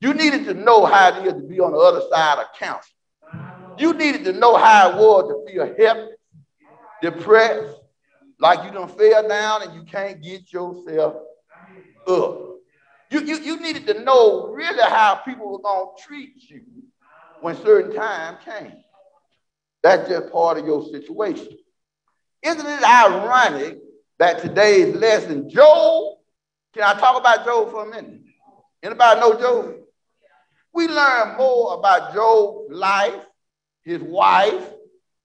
You 0.02 0.14
needed 0.14 0.46
to 0.46 0.54
know 0.54 0.86
how 0.86 1.10
it 1.10 1.26
is 1.26 1.34
to 1.34 1.48
be 1.48 1.60
on 1.60 1.72
the 1.72 1.78
other 1.78 2.02
side 2.12 2.40
of 2.40 2.48
counsel. 2.60 2.92
You 3.78 3.94
needed 3.94 4.26
to 4.26 4.34
know 4.34 4.56
how 4.56 4.92
it 4.92 4.96
was 4.98 5.30
to 5.30 5.52
feel 5.52 5.76
helpless, 5.78 6.18
depressed, 7.02 7.76
like 8.40 8.64
you 8.66 8.72
don't 8.72 8.96
fell 8.98 9.28
down 9.28 9.64
and 9.64 9.74
you 9.74 9.84
can't 9.84 10.22
get 10.22 10.52
yourself 10.52 11.16
up. 12.08 12.42
You, 13.12 13.22
you, 13.22 13.38
you 13.40 13.60
needed 13.60 13.88
to 13.88 14.04
know 14.04 14.48
really 14.48 14.84
how 14.84 15.16
people 15.16 15.52
were 15.52 15.60
going 15.60 15.96
to 15.96 16.04
treat 16.04 16.50
you 16.50 16.62
when 17.42 17.56
certain 17.56 17.96
time 17.96 18.38
came. 18.44 18.74
That's 19.84 20.10
just 20.10 20.32
part 20.32 20.58
of 20.58 20.66
your 20.66 20.84
situation. 20.90 21.58
Isn't 22.42 22.66
it 22.66 22.84
ironic 22.84 23.78
that 24.20 24.40
today's 24.40 24.96
lesson, 24.96 25.50
Job, 25.50 26.18
can 26.74 26.84
I 26.84 27.00
talk 27.00 27.20
about 27.20 27.46
Job 27.46 27.72
for 27.72 27.86
a 27.86 27.90
minute? 27.90 28.22
Anybody 28.84 29.20
know 29.20 29.40
Job? 29.40 29.76
We 30.74 30.88
learn 30.88 31.38
more 31.38 31.76
about 31.76 32.14
Job's 32.14 32.72
life, 32.72 33.24
his 33.84 34.02
wife, 34.02 34.74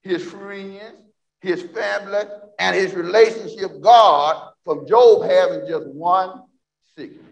his 0.01 0.23
friends, 0.23 0.95
his 1.41 1.63
family, 1.63 2.23
and 2.59 2.75
his 2.75 2.93
relationship 2.93 3.81
God 3.81 4.51
from 4.63 4.87
Job 4.87 5.23
having 5.29 5.67
just 5.67 5.87
one 5.87 6.43
sickness. 6.95 7.25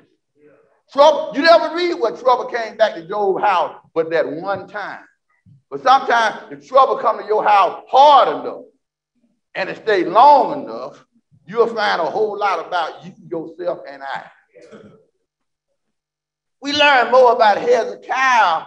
Trouble, 0.91 1.31
you 1.35 1.43
never 1.43 1.75
read 1.75 1.93
what 1.93 2.19
trouble 2.19 2.45
came 2.45 2.75
back 2.75 2.95
to 2.95 3.07
Job's 3.07 3.43
house 3.43 3.75
but 3.93 4.09
that 4.09 4.27
one 4.27 4.67
time. 4.67 5.01
But 5.69 5.83
sometimes 5.83 6.49
the 6.49 6.55
trouble 6.65 6.97
come 6.97 7.19
to 7.19 7.25
your 7.25 7.43
house 7.43 7.83
hard 7.89 8.27
enough 8.39 8.63
and 9.53 9.69
it 9.69 9.77
stay 9.77 10.03
long 10.03 10.63
enough, 10.63 11.05
you'll 11.49 11.67
find 11.67 11.99
a 11.99 12.05
whole 12.05 12.37
lot 12.37 12.65
about 12.65 13.03
you, 13.03 13.13
yourself, 13.27 13.79
and 13.89 14.03
I. 14.03 14.29
We 16.61 16.73
learn 16.73 17.11
more 17.11 17.33
about 17.33 17.57
Hezekiah 17.57 18.65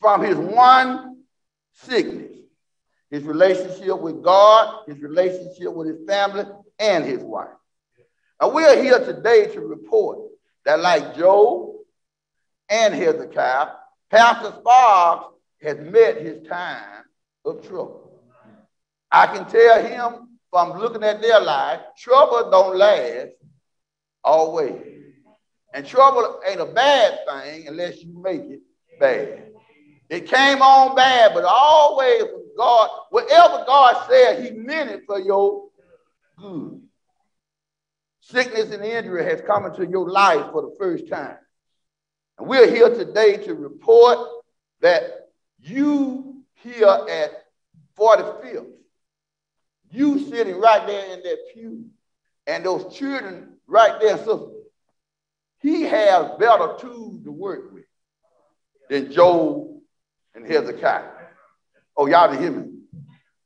from 0.00 0.22
his 0.22 0.36
one 0.36 1.22
sickness, 1.72 2.36
his 3.10 3.22
relationship 3.22 3.98
with 3.98 4.22
God, 4.22 4.84
his 4.86 5.00
relationship 5.00 5.72
with 5.72 5.88
his 5.88 6.06
family, 6.06 6.44
and 6.78 7.04
his 7.04 7.22
wife. 7.22 7.48
And 8.40 8.52
we're 8.52 8.82
here 8.82 8.98
today 9.04 9.46
to 9.54 9.60
report 9.60 10.18
that, 10.64 10.80
like 10.80 11.16
Job 11.16 11.76
and 12.68 12.92
Hezekiah, 12.92 13.68
Pastor 14.10 14.52
Sparks 14.58 15.34
has 15.62 15.78
met 15.78 16.20
his 16.20 16.46
time 16.46 17.04
of 17.44 17.66
trouble. 17.66 18.12
I 19.10 19.26
can 19.26 19.46
tell 19.48 19.82
him 19.82 20.27
from 20.50 20.78
looking 20.78 21.04
at 21.04 21.20
their 21.20 21.40
life, 21.40 21.80
trouble 21.98 22.50
don't 22.50 22.76
last 22.76 23.32
always. 24.24 24.82
And 25.74 25.86
trouble 25.86 26.40
ain't 26.46 26.60
a 26.60 26.66
bad 26.66 27.18
thing 27.26 27.68
unless 27.68 28.02
you 28.02 28.20
make 28.20 28.42
it 28.42 28.60
bad. 28.98 29.52
It 30.08 30.26
came 30.26 30.62
on 30.62 30.96
bad, 30.96 31.32
but 31.34 31.44
always 31.44 32.22
God, 32.56 32.90
whatever 33.10 33.64
God 33.66 34.06
said, 34.08 34.44
He 34.44 34.50
meant 34.58 34.90
it 34.90 35.02
for 35.06 35.20
your 35.20 35.68
good. 36.38 36.82
Sickness 38.20 38.70
and 38.72 38.84
injury 38.84 39.24
has 39.24 39.40
come 39.40 39.64
into 39.64 39.86
your 39.86 40.10
life 40.10 40.50
for 40.52 40.62
the 40.62 40.74
first 40.78 41.08
time. 41.08 41.38
And 42.38 42.46
we're 42.46 42.70
here 42.70 42.94
today 42.94 43.38
to 43.38 43.54
report 43.54 44.18
that 44.80 45.30
you 45.58 46.42
here 46.54 47.06
at 47.08 47.30
45th, 47.98 48.66
you 49.90 50.18
sitting 50.28 50.58
right 50.60 50.86
there 50.86 51.14
in 51.14 51.22
that 51.22 51.38
pew, 51.52 51.84
and 52.46 52.64
those 52.64 52.94
children 52.94 53.56
right 53.66 54.00
there, 54.00 54.18
so 54.18 54.54
he 55.60 55.82
has 55.82 56.30
better 56.38 56.74
tools 56.78 57.22
to 57.24 57.30
work 57.30 57.72
with 57.72 57.84
than 58.88 59.12
Job 59.12 59.68
and 60.34 60.46
Hezekiah. 60.46 61.10
Oh, 61.96 62.06
y'all 62.06 62.30
didn't 62.30 62.42
hear 62.42 62.52
me. 62.52 62.72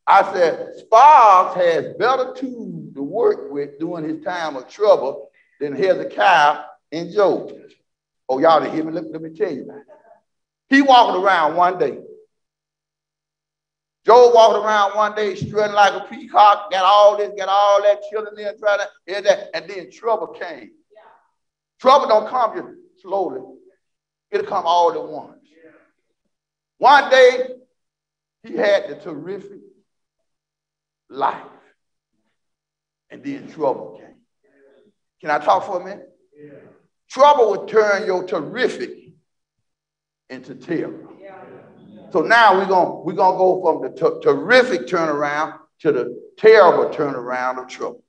I 0.06 0.32
said, 0.32 0.74
Spars 0.78 1.56
has 1.56 1.94
better 1.98 2.34
tools 2.34 2.94
to 2.94 3.02
work 3.02 3.50
with 3.50 3.78
during 3.78 4.08
his 4.08 4.24
time 4.24 4.56
of 4.56 4.68
trouble 4.68 5.30
than 5.60 5.74
Hezekiah 5.74 6.64
and 6.90 7.12
Job. 7.12 7.52
Oh, 8.28 8.38
y'all 8.38 8.60
didn't 8.60 8.74
hear 8.74 8.84
me? 8.84 8.92
Let, 8.92 9.10
let 9.10 9.22
me 9.22 9.30
tell 9.30 9.52
you. 9.52 9.70
He 10.68 10.82
walking 10.82 11.22
around 11.22 11.56
one 11.56 11.78
day. 11.78 11.98
Job 14.12 14.34
walking 14.34 14.62
around 14.62 14.94
one 14.94 15.14
day 15.14 15.34
strutting 15.34 15.74
like 15.74 15.94
a 15.94 16.06
peacock, 16.06 16.70
got 16.70 16.84
all 16.84 17.16
this, 17.16 17.30
got 17.34 17.48
all 17.48 17.82
that 17.82 18.02
children 18.10 18.34
there 18.36 18.54
trying 18.58 18.80
to 18.80 18.88
hear 19.06 19.22
that, 19.22 19.48
and 19.54 19.70
then 19.70 19.90
trouble 19.90 20.26
came. 20.26 20.72
Trouble 21.80 22.08
don't 22.08 22.28
come 22.28 22.54
just 22.54 23.02
slowly. 23.02 23.40
It'll 24.30 24.46
come 24.46 24.66
all 24.66 24.92
at 24.92 25.02
once. 25.02 25.38
One 26.76 27.10
day, 27.10 27.54
he 28.42 28.54
had 28.54 28.90
the 28.90 28.96
terrific 28.96 29.60
life. 31.08 31.46
And 33.08 33.24
then 33.24 33.50
trouble 33.50 33.98
came. 33.98 34.16
Can 35.22 35.30
I 35.30 35.38
talk 35.38 35.64
for 35.64 35.80
a 35.80 35.84
minute? 35.84 36.10
Yeah. 36.38 36.52
Trouble 37.08 37.50
will 37.50 37.66
turn 37.66 38.04
your 38.04 38.24
terrific 38.24 38.90
into 40.28 40.54
terror. 40.54 41.08
So 42.12 42.20
now 42.20 42.58
we're 42.58 42.66
going 42.66 43.04
we're 43.06 43.14
gonna 43.14 43.38
go 43.38 43.62
from 43.62 43.82
the 43.82 44.20
terrific 44.20 44.86
turnaround 44.86 45.58
to 45.80 45.92
the 45.92 46.22
terrible 46.36 46.90
turnaround 46.94 47.58
of 47.58 47.68
trouble. 47.68 48.04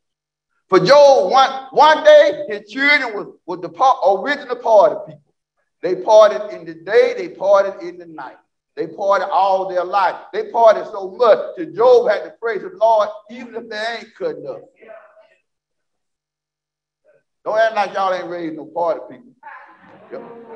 For 0.67 0.79
Job, 0.79 1.31
one, 1.31 1.67
one 1.71 2.03
day 2.03 2.45
his 2.49 2.69
children 2.69 3.15
was, 3.15 3.27
was 3.45 3.61
the 3.61 3.69
original 3.69 4.55
party 4.57 4.95
people. 5.07 5.33
They 5.81 5.95
parted 5.95 6.53
in 6.53 6.65
the 6.65 6.73
day, 6.73 7.13
they 7.15 7.29
parted 7.29 7.81
in 7.87 7.97
the 7.97 8.05
night. 8.05 8.37
They 8.75 8.87
parted 8.87 9.29
all 9.29 9.69
their 9.69 9.83
life. 9.83 10.15
They 10.33 10.49
parted 10.49 10.85
so 10.87 11.11
much 11.11 11.55
that 11.57 11.75
Job 11.75 12.09
had 12.09 12.23
to 12.23 12.31
praise 12.41 12.61
the 12.61 12.71
Lord, 12.75 13.07
even 13.29 13.55
if 13.55 13.69
they 13.69 13.97
ain't 13.99 14.15
cutting 14.15 14.47
up. 14.47 14.61
Don't 17.45 17.59
act 17.59 17.75
like 17.75 17.93
y'all 17.93 18.13
ain't 18.13 18.27
raised 18.27 18.55
no 18.55 18.65
party 18.65 19.01
people. 19.11 19.33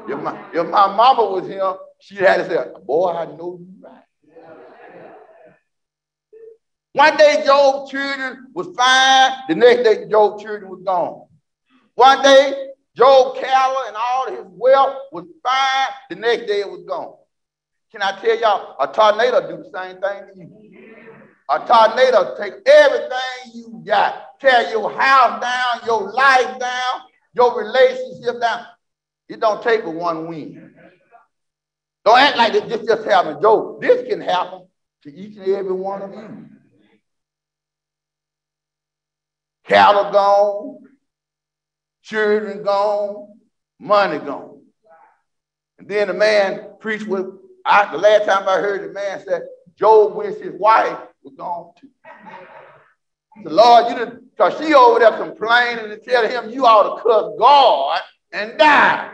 If 0.10 0.20
my, 0.22 0.50
if 0.54 0.67
my 0.70 0.96
mama 0.96 1.26
was 1.26 1.48
here, 1.48 1.76
she 2.00 2.15
had 2.15 2.38
to 2.38 2.48
say, 2.48 2.58
boy, 2.86 3.12
I 3.12 3.26
know 3.26 3.60
you 3.60 3.67
right. 3.82 4.04
One 6.93 7.15
day 7.17 7.43
Job's 7.46 7.91
children 7.91 8.48
was 8.54 8.67
fine. 8.76 9.32
The 9.48 9.56
next 9.56 9.84
day 9.84 10.10
Job's 10.10 10.41
children 10.41 10.70
was 10.70 10.82
gone. 10.84 11.28
One 11.96 12.22
day 12.24 12.70
Job 12.96 13.36
cattle 13.38 13.84
and 13.88 13.96
all 13.96 14.32
his 14.32 14.46
wealth 14.48 14.96
was 15.12 15.26
fine. 15.43 15.96
The 16.10 16.15
next 16.15 16.48
day 16.48 16.62
it 16.62 16.70
was 16.70 16.84
gone. 16.88 17.13
Can 17.91 18.02
I 18.02 18.20
tell 18.20 18.39
y'all, 18.39 18.76
a 18.80 18.88
tornado 18.91 19.48
do 19.48 19.63
the 19.63 19.70
same 19.70 20.02
thing 20.02 20.34
to 20.34 20.39
you. 20.39 20.78
A 21.50 21.60
tornado 21.60 22.36
take 22.36 22.56
everything 22.65 23.52
you 23.54 23.84
got, 23.86 24.39
tear 24.39 24.70
your 24.72 24.91
house 24.91 25.39
down, 25.39 25.86
your 25.86 26.12
life 26.12 26.60
down, 26.60 27.02
your 27.34 27.58
relationship 27.58 28.41
down. 28.41 28.65
It 29.29 29.39
don't 29.39 29.61
take 29.61 29.83
but 29.83 29.93
one 29.93 30.27
wind. 30.27 30.73
Don't 32.05 32.19
act 32.19 32.37
like 32.37 32.53
this 32.53 32.85
just 32.85 33.03
happened, 33.05 33.41
Job. 33.41 33.81
This 33.81 34.07
can 34.07 34.21
happen 34.21 34.65
to 35.03 35.13
each 35.13 35.35
and 35.37 35.47
every 35.47 35.73
one 35.73 36.01
of 36.01 36.11
you. 36.13 36.45
Cattle 39.65 40.11
gone, 40.11 40.77
children 42.01 42.63
gone, 42.63 43.37
money 43.77 44.19
gone. 44.19 44.61
And 45.77 45.89
then 45.89 46.07
the 46.07 46.13
man 46.13 46.69
preached 46.79 47.07
with, 47.07 47.25
I, 47.65 47.91
the 47.91 47.97
last 47.97 48.25
time 48.25 48.47
I 48.47 48.61
heard 48.61 48.89
the 48.89 48.93
man 48.93 49.21
said, 49.25 49.43
Job 49.75 50.15
wished 50.15 50.39
his 50.39 50.53
wife 50.57 50.97
was 51.21 51.33
gone 51.35 51.73
too. 51.77 51.89
The 53.43 53.49
Lord, 53.49 53.89
you 53.89 53.95
didn't, 53.99 54.31
because 54.31 54.57
she 54.57 54.73
over 54.73 54.99
there 54.99 55.11
complaining 55.11 55.91
and 55.91 56.01
telling 56.01 56.31
him 56.31 56.49
you 56.49 56.65
ought 56.65 56.95
to 56.95 57.03
cuss 57.03 57.33
God 57.37 57.99
and 58.31 58.57
die. 58.57 59.11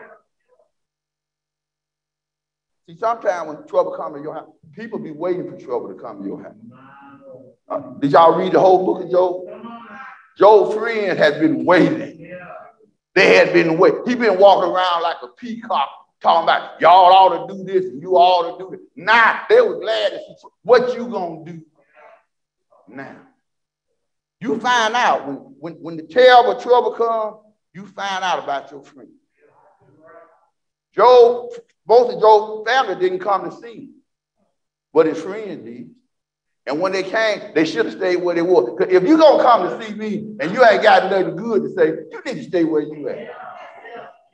See, 2.88 2.98
sometimes 2.98 3.48
when 3.48 3.68
trouble 3.68 3.96
comes 3.96 4.18
to 4.18 4.22
your 4.22 4.34
house, 4.34 4.50
people 4.74 5.00
be 5.00 5.12
waiting 5.12 5.50
for 5.50 5.58
trouble 5.58 5.88
to 5.88 5.96
come 5.96 6.22
to 6.22 6.28
your 6.28 6.44
house. 6.44 6.56
Uh, 7.70 7.80
did 8.00 8.12
y'all 8.12 8.38
read 8.38 8.52
the 8.52 8.60
whole 8.60 8.86
book 8.86 9.04
of 9.04 9.10
Job? 9.10 9.46
Job's 10.38 10.76
friend 10.76 11.18
has 11.18 11.38
been 11.40 11.64
waiting. 11.64 12.32
They 13.16 13.36
had 13.36 13.54
been 13.54 13.78
waiting. 13.78 14.02
He 14.06 14.16
been 14.16 14.40
walking 14.40 14.72
around 14.72 15.04
like 15.04 15.18
a 15.22 15.28
peacock, 15.28 15.90
talking 16.20 16.44
about 16.44 16.82
y'all 16.82 17.14
ought 17.14 17.48
to 17.48 17.54
do 17.54 17.64
this 17.64 17.86
and 17.86 18.02
you 18.02 18.14
ought 18.14 18.58
to 18.58 18.64
do 18.64 18.72
this. 18.72 18.82
Nah, 18.96 19.42
they 19.48 19.62
were 19.62 19.80
glad 19.80 20.10
to 20.10 20.18
see 20.18 20.48
what 20.64 20.96
you 20.96 21.08
gonna 21.08 21.46
do 21.46 21.62
now. 22.88 23.18
You 24.42 24.60
find 24.60 24.94
out 24.96 25.28
when, 25.28 25.36
when, 25.60 25.74
when 25.76 25.98
the 25.98 26.04
terrible 26.04 26.60
trouble 26.60 26.92
comes, 26.92 27.38
you 27.74 27.86
find 27.88 28.24
out 28.24 28.44
about 28.44 28.72
your 28.72 28.84
friend. 28.84 29.10
Job, 30.96 31.50
both 31.86 32.14
of 32.14 32.22
Job's 32.22 32.70
family 32.70 32.96
didn't 32.96 33.20
come 33.20 33.50
to 33.50 33.56
see 33.58 33.74
him, 33.74 33.94
but 34.94 35.08
his 35.08 35.20
friend 35.20 35.66
did. 35.66 35.90
And 36.66 36.80
when 36.80 36.92
they 36.92 37.04
came, 37.04 37.54
they 37.54 37.66
should 37.66 37.86
have 37.86 37.96
stayed 37.96 38.18
where 38.18 38.36
they 38.36 38.42
were. 38.42 38.72
Because 38.72 38.94
If 38.94 39.04
you're 39.04 39.18
gonna 39.18 39.44
come 39.44 39.68
to 39.68 39.86
see 39.86 39.94
me 39.96 40.36
and 40.40 40.54
you 40.54 40.64
ain't 40.64 40.84
got 40.84 41.12
nothing 41.12 41.36
good 41.36 41.64
to 41.64 41.70
say, 41.70 41.88
you 42.12 42.22
need 42.26 42.42
to 42.42 42.44
stay 42.44 42.64
where 42.64 42.82
you 42.82 43.10
at. 43.10 43.30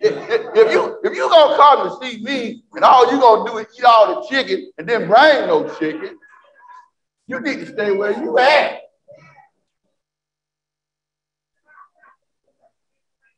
If, 0.01 0.13
if, 0.55 0.71
you 0.71 0.97
if 1.03 1.15
you 1.15 1.29
gonna 1.29 1.57
come 1.57 1.89
to 1.89 2.05
see 2.05 2.23
me 2.23 2.63
and 2.73 2.83
all 2.83 3.11
you 3.11 3.19
gonna 3.19 3.49
do 3.49 3.57
is 3.57 3.67
eat 3.77 3.83
all 3.83 4.21
the 4.21 4.27
chicken 4.27 4.71
and 4.77 4.87
then 4.87 5.07
bring 5.07 5.47
no 5.47 5.67
chicken, 5.79 6.17
you 7.27 7.39
need 7.39 7.59
to 7.59 7.65
stay 7.65 7.91
where 7.91 8.11
you 8.11 8.37
at. 8.37 8.81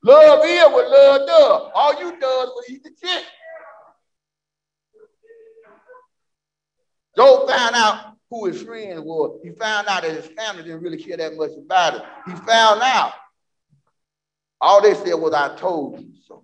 Love 0.03 0.41
is 0.45 0.63
what 0.63 0.89
love 0.89 1.27
does. 1.27 1.71
All 1.75 1.99
you 1.99 2.19
does 2.19 2.49
was 2.49 2.65
eat 2.69 2.83
the 2.83 2.89
chicken. 2.89 3.23
Job 7.15 7.49
found 7.49 7.75
out 7.75 8.15
who 8.29 8.45
his 8.45 8.63
friend 8.63 9.03
was. 9.03 9.39
He 9.43 9.51
found 9.51 9.87
out 9.87 10.03
that 10.03 10.11
his 10.11 10.27
family 10.27 10.63
didn't 10.63 10.81
really 10.81 11.01
care 11.01 11.17
that 11.17 11.35
much 11.35 11.51
about 11.57 11.95
it. 11.95 12.01
He 12.25 12.31
found 12.31 12.81
out. 12.81 13.13
All 14.59 14.81
they 14.81 14.93
said 14.93 15.13
was, 15.15 15.33
I 15.33 15.55
told 15.57 15.99
you 15.99 16.13
so. 16.27 16.43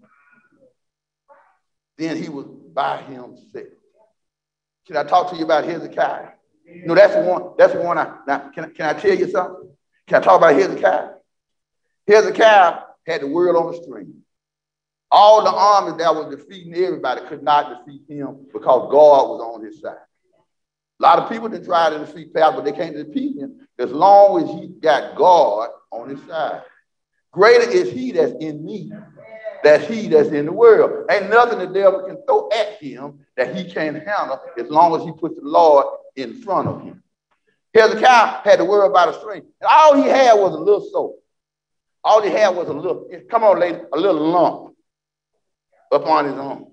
Then 1.98 2.22
he 2.22 2.30
was 2.30 2.46
by 2.74 2.98
himself. 3.04 3.65
Can 4.86 4.98
I 4.98 5.04
talk 5.04 5.32
to 5.32 5.38
you 5.38 5.46
about 5.46 5.65
Hezekiah? 5.65 6.30
No, 6.86 6.96
that's 6.96 7.15
the 7.15 7.22
one. 7.22 7.54
That's 7.58 7.74
the 7.74 7.82
one. 7.82 7.98
I 7.98 8.17
now 8.28 8.50
can, 8.54 8.72
can 8.74 8.96
I 8.96 9.00
tell 9.00 9.15
you 9.15 9.30
something? 9.30 9.70
Can 10.06 10.22
I 10.22 10.24
talk 10.24 10.38
about 10.38 10.54
Hezekiah? 10.54 11.10
Hezekiah 12.08 12.87
had 13.08 13.22
the 13.22 13.28
world 13.28 13.56
on 13.56 13.72
the 13.72 13.82
string. 13.82 14.13
All 15.10 15.43
the 15.43 15.52
armies 15.52 15.98
that 15.98 16.13
was 16.13 16.36
defeating 16.36 16.76
everybody 16.76 17.22
could 17.28 17.41
not 17.41 17.86
defeat 17.86 18.02
him 18.08 18.46
because 18.52 18.91
God 18.91 19.30
was 19.30 19.41
on 19.41 19.63
his 19.63 19.80
side. 19.80 19.96
A 21.00 21.04
lot 21.04 21.20
of 21.20 21.30
people 21.30 21.48
that 21.50 21.63
try 21.63 21.89
to 21.89 22.00
defeat 22.00 22.34
Pastor, 22.34 22.58
but 22.58 22.65
they 22.65 22.74
can't 22.74 22.96
defeat 22.96 23.38
him 23.38 23.67
as 23.80 23.91
long 23.91 24.43
as 24.43 24.50
he 24.60 24.67
got 24.67 25.15
God 25.15 25.70
on 25.91 26.10
his 26.10 26.22
side. 26.24 26.63
Greater 27.32 27.70
is 27.70 27.89
he 27.91 28.12
that's 28.12 28.34
in 28.39 28.65
me 28.65 28.91
than 29.63 29.82
he 29.82 30.08
that's 30.08 30.30
in 30.30 30.46
the 30.46 30.52
world. 30.52 31.06
Ain't 31.10 31.30
nothing 31.30 31.60
the 31.60 31.67
devil 31.67 32.04
can 32.04 32.17
throw 32.26 32.50
at 32.50 32.82
him 32.82 33.20
that 33.38 33.56
he 33.56 33.72
can't 33.72 33.96
handle 33.96 34.41
as 34.58 34.67
long 34.70 35.00
as 35.00 35.06
he 35.06 35.12
puts 35.13 35.36
the 35.36 35.48
Lord 35.48 35.86
in 36.15 36.41
front 36.41 36.67
of 36.67 36.82
him. 36.82 37.04
Hezekiah 37.74 38.41
had 38.43 38.58
to 38.58 38.65
worry 38.65 38.88
about 38.88 39.10
a 39.10 39.20
string. 39.20 39.43
And 39.62 39.70
all 39.70 39.96
he 39.96 40.10
had 40.10 40.34
was 40.34 40.54
a 40.54 40.60
little 40.60 40.89
soap. 40.91 41.24
All 42.08 42.22
he 42.22 42.30
had 42.30 42.56
was 42.56 42.70
a 42.70 42.74
little, 42.74 43.06
come 43.30 43.43
on, 43.43 43.60
lady, 43.60 43.80
a 43.91 43.98
little 43.98 44.30
lump 44.30 44.74
up 45.91 46.06
on 46.06 46.24
his 46.24 46.36
arm. 46.36 46.67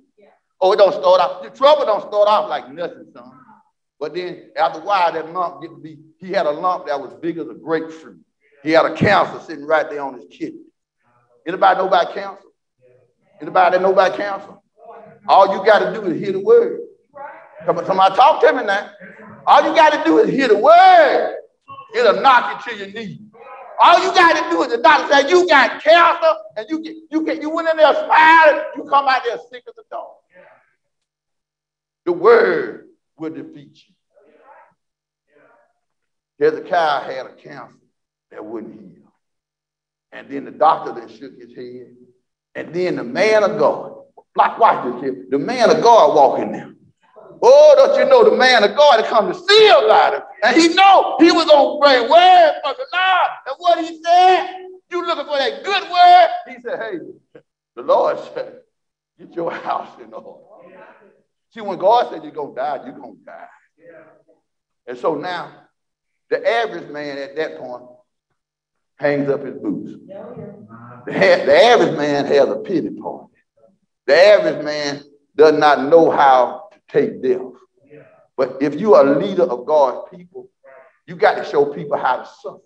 Oh, 0.60 0.72
it 0.72 0.76
don't 0.76 0.92
start 0.92 1.20
off. 1.20 1.42
The 1.42 1.50
trouble 1.50 1.84
don't 1.86 2.02
start 2.02 2.28
off 2.28 2.48
like 2.48 2.70
nothing, 2.72 3.06
son. 3.12 3.32
But 3.98 4.14
then 4.14 4.50
after 4.56 4.78
a 4.78 4.84
while, 4.84 5.12
that 5.12 5.32
lump 5.32 5.60
get 5.60 5.72
to 5.72 5.76
be, 5.76 5.98
he 6.20 6.30
had 6.30 6.46
a 6.46 6.52
lump 6.52 6.86
that 6.86 7.00
was 7.00 7.14
big 7.14 7.36
as 7.38 7.48
a 7.48 7.54
grapefruit. 7.54 8.20
He 8.62 8.70
had 8.70 8.86
a 8.86 8.94
cancer 8.94 9.40
sitting 9.44 9.66
right 9.66 9.90
there 9.90 10.02
on 10.02 10.14
his 10.14 10.26
kidney. 10.30 10.66
Anybody 11.44 11.78
know 11.80 11.88
about 11.88 12.14
cancer? 12.14 12.44
Anybody 13.40 13.76
that 13.76 13.82
know 13.82 13.92
about 13.92 14.16
cancer? 14.16 14.54
All 15.26 15.52
you 15.52 15.66
got 15.66 15.80
to 15.80 15.92
do 15.92 16.06
is 16.06 16.20
hear 16.20 16.30
the 16.30 16.38
word. 16.38 16.78
Come 17.66 17.78
on, 17.78 17.86
somebody 17.86 18.14
talk 18.14 18.40
to 18.40 18.52
me 18.52 18.62
now. 18.62 18.88
All 19.48 19.68
you 19.68 19.74
got 19.74 19.98
to 19.98 20.04
do 20.08 20.18
is 20.20 20.30
hear 20.30 20.46
the 20.46 20.58
word. 20.58 21.38
It'll 21.96 22.20
knock 22.22 22.64
you 22.68 22.72
to 22.72 22.78
your 22.78 22.94
knees. 22.94 23.18
All 23.82 24.02
you 24.02 24.14
got 24.14 24.32
to 24.42 24.50
do 24.50 24.62
is 24.62 24.68
the 24.68 24.78
doctor 24.78 25.12
say 25.12 25.28
you 25.28 25.48
got 25.48 25.82
cancer, 25.82 26.32
and 26.56 26.66
you 26.68 26.80
get 26.80 26.96
you 27.10 27.24
get 27.24 27.42
you 27.42 27.50
went 27.50 27.68
in 27.68 27.76
there 27.76 27.94
smiling, 27.94 28.64
you 28.76 28.84
come 28.84 29.06
out 29.08 29.22
there 29.24 29.38
sick 29.50 29.64
as 29.68 29.74
a 29.78 29.88
dog. 29.90 30.12
The 32.04 32.12
word 32.12 32.88
will 33.16 33.30
defeat 33.30 33.82
you. 33.86 33.94
Hezekiah 36.38 37.12
had 37.12 37.26
a 37.26 37.34
cancer 37.34 37.78
that 38.30 38.44
wouldn't 38.44 38.74
heal. 38.74 39.12
And 40.12 40.28
then 40.28 40.44
the 40.44 40.50
doctor 40.50 40.92
then 40.92 41.08
shook 41.08 41.38
his 41.38 41.54
head. 41.56 41.94
And 42.54 42.74
then 42.74 42.96
the 42.96 43.04
man 43.04 43.42
of 43.42 43.58
God, 43.58 44.02
like 44.36 44.58
watch 44.58 44.92
this 44.92 45.02
here, 45.02 45.24
the 45.30 45.38
man 45.38 45.70
of 45.70 45.82
God 45.82 46.14
walking 46.14 46.52
there. 46.52 46.73
Oh, 47.42 47.74
don't 47.76 47.98
you 47.98 48.04
know 48.06 48.28
the 48.28 48.36
man 48.36 48.64
of 48.64 48.76
God 48.76 49.00
had 49.00 49.08
come 49.08 49.32
to 49.32 49.38
see 49.38 49.68
about 49.68 50.14
it? 50.14 50.22
And 50.42 50.56
he 50.56 50.68
know 50.74 51.16
he 51.18 51.30
was 51.30 51.48
on 51.48 51.80
great 51.80 52.08
word 52.08 52.52
from 52.62 52.74
the 52.78 52.86
Lord. 52.92 53.30
And 53.46 53.56
what 53.58 53.78
he 53.84 54.02
said, 54.02 54.66
you 54.90 55.06
looking 55.06 55.24
for 55.24 55.38
that 55.38 55.64
good 55.64 55.82
word? 55.90 56.28
He 56.48 56.62
said, 56.62 56.78
hey, 56.80 57.40
the 57.76 57.82
Lord 57.82 58.18
said, 58.34 58.60
get 59.18 59.34
your 59.34 59.50
house 59.50 59.98
in 60.00 60.12
order. 60.12 60.40
See, 61.50 61.60
when 61.60 61.78
God 61.78 62.10
said 62.10 62.22
you're 62.22 62.32
going 62.32 62.54
to 62.54 62.60
die, 62.60 62.80
you're 62.84 62.98
going 62.98 63.16
to 63.16 63.24
die. 63.24 63.48
And 64.86 64.98
so 64.98 65.14
now, 65.14 65.52
the 66.30 66.46
average 66.46 66.90
man 66.90 67.18
at 67.18 67.36
that 67.36 67.58
point 67.58 67.84
hangs 68.96 69.28
up 69.28 69.44
his 69.44 69.56
boots. 69.56 69.92
The, 71.06 71.12
the 71.12 71.64
average 71.64 71.96
man 71.96 72.26
has 72.26 72.48
a 72.48 72.56
pity 72.56 72.90
party. 72.90 73.32
The 74.06 74.16
average 74.16 74.64
man 74.64 75.02
does 75.36 75.58
not 75.58 75.88
know 75.88 76.10
how 76.10 76.63
take 76.94 77.22
death. 77.22 77.42
But 78.36 78.58
if 78.60 78.80
you 78.80 78.94
are 78.94 79.06
a 79.06 79.18
leader 79.18 79.44
of 79.44 79.66
God's 79.66 80.08
people, 80.16 80.48
you 81.06 81.16
got 81.16 81.34
to 81.34 81.44
show 81.44 81.66
people 81.66 81.98
how 81.98 82.16
to 82.18 82.28
suffer. 82.40 82.60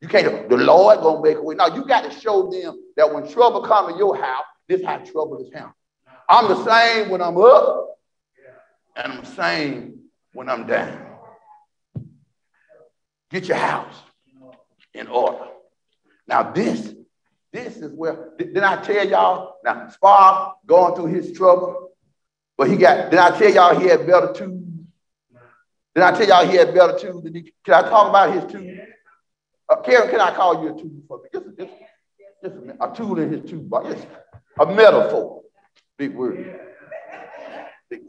You 0.00 0.08
can't, 0.08 0.48
the 0.48 0.56
Lord 0.56 1.00
gonna 1.00 1.22
make 1.22 1.36
a 1.36 1.42
way. 1.42 1.54
No, 1.54 1.66
you 1.66 1.84
got 1.84 2.10
to 2.10 2.10
show 2.10 2.50
them 2.50 2.76
that 2.96 3.12
when 3.12 3.30
trouble 3.30 3.62
comes 3.62 3.92
in 3.92 3.98
your 3.98 4.16
house, 4.16 4.44
this 4.68 4.80
is 4.80 4.86
how 4.86 4.96
trouble 4.98 5.38
is 5.38 5.52
handled. 5.52 5.74
I'm 6.28 6.48
the 6.48 6.64
same 6.64 7.10
when 7.10 7.20
I'm 7.20 7.36
up, 7.36 7.98
and 8.96 9.12
I'm 9.12 9.20
the 9.20 9.30
same 9.30 10.00
when 10.32 10.48
I'm 10.48 10.66
down. 10.66 11.06
Get 13.30 13.46
your 13.46 13.58
house 13.58 13.94
in 14.94 15.06
order. 15.06 15.46
Now, 16.26 16.50
this, 16.50 16.94
this 17.52 17.76
is 17.76 17.92
where, 17.92 18.30
did 18.38 18.58
I 18.58 18.82
tell 18.82 19.06
y'all? 19.06 19.56
Now, 19.64 19.88
Spar 19.88 20.54
going 20.66 20.94
through 20.96 21.06
his 21.06 21.32
trouble, 21.32 21.91
but 22.56 22.68
he 22.68 22.76
got, 22.76 23.10
did 23.10 23.18
I 23.18 23.36
tell 23.36 23.52
y'all 23.52 23.78
he 23.78 23.88
had 23.88 24.06
better 24.06 24.32
tools? 24.32 24.62
Did 25.94 26.04
I 26.04 26.12
tell 26.12 26.26
y'all 26.26 26.46
he 26.46 26.56
had 26.56 26.74
better 26.74 26.98
tools? 26.98 27.24
He, 27.24 27.52
can 27.64 27.74
I 27.74 27.82
talk 27.82 28.08
about 28.08 28.32
his 28.32 28.50
tools? 28.50 28.78
Uh, 29.68 29.76
Karen, 29.82 30.10
can 30.10 30.20
I 30.20 30.34
call 30.34 30.62
you 30.62 30.74
a 30.74 30.80
tool 30.80 31.02
for 31.06 31.20
me? 31.22 31.28
Just, 31.32 31.46
just, 31.58 31.72
just 32.42 32.54
a, 32.56 32.84
a 32.84 32.94
tool 32.94 33.18
in 33.18 33.32
his 33.32 33.50
toolbox. 33.50 33.94
Just 33.94 34.06
a 34.58 34.66
metaphor. 34.66 35.42
Big 35.96 36.14
word. 36.14 36.60
Big. 37.88 38.02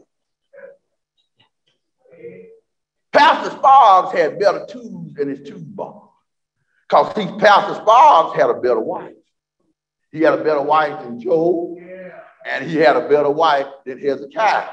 Pastor 3.12 3.50
Sparks 3.50 4.16
had 4.16 4.38
better 4.38 4.66
tools 4.66 5.12
in 5.18 5.28
his 5.28 5.48
toolbox. 5.48 6.08
Because 6.88 7.14
see, 7.14 7.26
Pastor 7.38 7.74
Sparks 7.74 8.36
had 8.38 8.50
a 8.50 8.54
better 8.54 8.80
wife. 8.80 9.12
He 10.12 10.20
had 10.20 10.34
a 10.34 10.44
better 10.44 10.62
wife 10.62 11.02
than 11.02 11.18
Job, 11.20 11.76
and 12.44 12.68
he 12.68 12.76
had 12.76 12.96
a 12.96 13.08
better 13.08 13.30
wife 13.30 13.66
than 13.84 13.98
Hezekiah. 13.98 14.68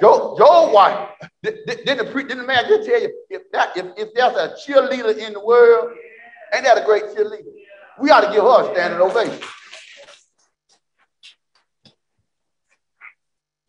Joe, 0.00 0.34
Joe's 0.38 0.72
wife, 0.72 1.08
didn't 1.42 1.66
the, 1.66 1.74
didn't 1.84 2.38
the 2.38 2.44
man 2.44 2.64
just 2.68 2.88
tell 2.88 3.00
you, 3.00 3.12
if, 3.30 3.42
that, 3.52 3.76
if, 3.76 3.86
if 3.96 4.14
there's 4.14 4.34
a 4.34 4.54
cheerleader 4.66 5.16
in 5.16 5.32
the 5.32 5.44
world, 5.44 5.92
ain't 6.52 6.64
that 6.64 6.78
a 6.78 6.84
great 6.84 7.04
cheerleader? 7.04 7.52
We 8.00 8.10
ought 8.10 8.22
to 8.22 8.32
give 8.32 8.42
her 8.42 8.70
a 8.70 8.74
standing 8.74 9.00
ovation. 9.00 9.38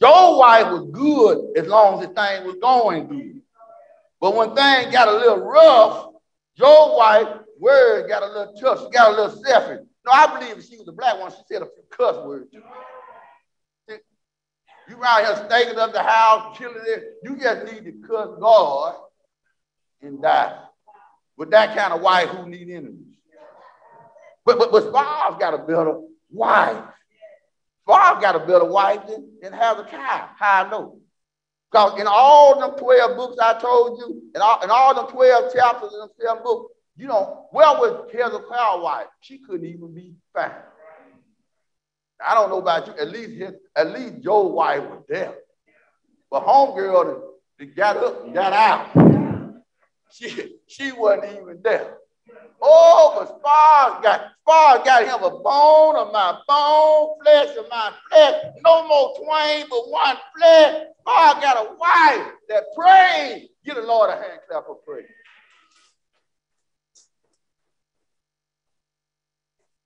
Joe's 0.02 0.40
wife 0.40 0.68
was 0.72 0.90
good 0.92 1.58
as 1.58 1.68
long 1.68 2.02
as 2.02 2.08
the 2.08 2.14
thing 2.14 2.46
was 2.46 2.58
going 2.62 3.08
good. 3.08 3.42
But 4.20 4.36
when 4.36 4.56
things 4.56 4.92
got 4.92 5.08
a 5.08 5.14
little 5.14 5.38
rough, 5.38 6.08
Joe's 6.58 6.98
wife 6.98 7.28
word 7.60 8.08
got 8.08 8.24
a 8.24 8.28
little 8.28 8.54
tough. 8.60 8.82
She 8.82 8.90
got 8.90 9.12
a 9.12 9.16
little 9.16 9.44
selfish. 9.44 9.86
No, 10.06 10.12
I 10.12 10.40
believe 10.40 10.58
if 10.58 10.66
she 10.66 10.78
was 10.78 10.88
a 10.88 10.92
black 10.92 11.20
one, 11.20 11.32
she 11.32 11.38
said 11.50 11.62
a 11.62 11.66
few 11.66 11.84
cuss 11.90 12.18
words. 12.26 12.54
You 14.90 14.98
around 14.98 15.26
here 15.26 15.46
staking 15.48 15.80
up 15.80 15.94
the 15.94 16.04
house, 16.04 16.58
killing 16.58 16.84
it. 16.86 17.16
You 17.24 17.38
just 17.38 17.72
need 17.72 17.86
to 17.86 18.08
cuss 18.08 18.30
God 18.40 18.96
and 20.02 20.22
die. 20.22 20.60
With 21.38 21.52
that 21.52 21.76
kind 21.76 21.94
of 21.94 22.02
wife 22.02 22.30
who 22.30 22.50
need 22.50 22.70
enemies. 22.70 23.18
But 24.46 24.60
but 24.60 24.72
but 24.72 24.92
Bob's 24.92 25.40
got 25.40 25.54
a 25.54 25.60
better 25.60 26.02
wife. 26.30 26.84
Spars 27.84 28.22
got 28.22 28.36
a 28.36 28.40
better 28.40 28.66
wife 28.66 29.08
than, 29.08 29.30
than 29.42 29.54
Hezekiah. 29.54 30.28
How 30.38 30.66
I 30.66 30.70
know? 30.70 31.00
Because 31.72 32.00
in 32.00 32.08
all 32.08 32.60
them 32.60 32.78
12 32.78 33.18
books 33.18 33.38
I 33.42 33.60
told 33.60 34.00
you, 34.00 34.24
in 34.36 34.42
all, 34.42 34.64
in 34.64 34.70
all 34.70 34.94
them 34.94 35.08
12 35.08 35.54
chapters 35.54 35.92
in 35.92 36.00
them 36.00 36.10
seven 36.22 36.44
books, 36.44 36.72
you 36.96 37.08
know, 37.08 37.48
where 37.52 37.68
was 37.74 38.10
Hezekiah's 38.12 38.84
wife? 38.84 39.08
She 39.22 39.40
couldn't 39.40 39.66
even 39.66 39.94
be 39.94 40.14
found. 40.34 40.54
I 42.26 42.34
don't 42.34 42.50
know 42.50 42.60
about 42.60 42.88
you. 42.88 42.94
At 43.00 43.10
least 43.10 43.32
his, 43.32 43.52
at 43.76 43.92
least 43.92 44.22
Joe's 44.24 44.52
wife 44.52 44.84
was 44.84 45.04
there. 45.08 45.34
But 46.30 46.46
homegirl 46.46 47.22
that 47.60 47.76
got 47.76 47.98
up 47.98 48.26
and 48.26 48.34
got 48.34 48.54
out. 48.54 49.64
She, 50.12 50.58
she 50.68 50.92
wasn't 50.92 51.42
even 51.42 51.60
there. 51.64 51.98
Oh, 52.62 53.16
but 53.18 53.28
Spars 53.40 54.04
got 54.04 54.32
Spars 54.42 54.86
got 54.86 55.04
him 55.04 55.24
a 55.24 55.40
bone 55.40 55.96
of 55.96 56.14
my 56.14 56.40
bone, 56.48 57.18
flesh 57.22 57.58
of 57.58 57.66
my 57.70 57.92
flesh. 58.10 58.44
No 58.64 58.88
more 58.88 59.16
twain, 59.18 59.66
but 59.70 59.90
one 59.90 60.18
flesh. 60.38 60.84
Spars 61.02 61.44
got 61.44 61.58
a 61.58 61.76
wife 61.76 62.32
that 62.50 62.64
prays. 62.76 63.50
Give 63.66 63.76
the 63.76 63.82
Lord 63.82 64.10
a 64.10 64.14
hand 64.14 64.40
clap 64.50 64.66
for 64.66 64.76
praise. 64.76 65.08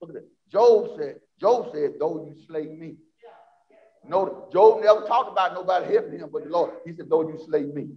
Look 0.02 0.12
at 0.12 0.16
it. 0.18 0.28
Job 0.52 0.90
said, 0.98 1.20
Job 1.40 1.70
said, 1.74 1.94
though 2.00 2.26
you 2.26 2.36
slay 2.48 2.68
me. 2.68 2.96
No, 4.08 4.48
Job 4.52 4.82
never 4.84 5.02
talked 5.02 5.32
about 5.32 5.54
nobody 5.54 5.94
helping 5.94 6.20
him 6.20 6.30
but 6.32 6.44
the 6.44 6.50
Lord. 6.50 6.72
He 6.86 6.94
said, 6.96 7.10
though 7.10 7.28
you 7.28 7.40
slay 7.46 7.64
me. 7.64 7.90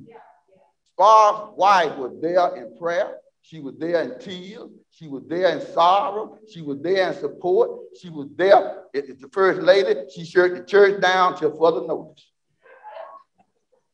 Spars' 0.93 1.55
wife 1.57 1.97
was 1.97 2.13
there 2.21 2.57
in 2.57 2.77
prayer. 2.77 3.17
She 3.43 3.61
was 3.61 3.75
there 3.79 4.03
in 4.03 4.19
tears. 4.19 4.69
She 4.91 5.09
was 5.09 5.23
there 5.27 5.49
in 5.49 5.67
sorrow. 5.73 6.39
She 6.53 6.61
was 6.63 6.79
there 6.83 7.13
in 7.13 7.19
support. 7.19 7.71
She 8.01 8.11
was 8.11 8.29
there. 8.37 8.85
It's 8.93 9.21
the 9.21 9.29
first 9.29 9.61
lady. 9.61 10.01
She 10.15 10.25
shut 10.25 10.55
the 10.55 10.65
church 10.65 11.01
down 11.01 11.39
till 11.39 11.57
further 11.57 11.87
notice. 11.87 12.27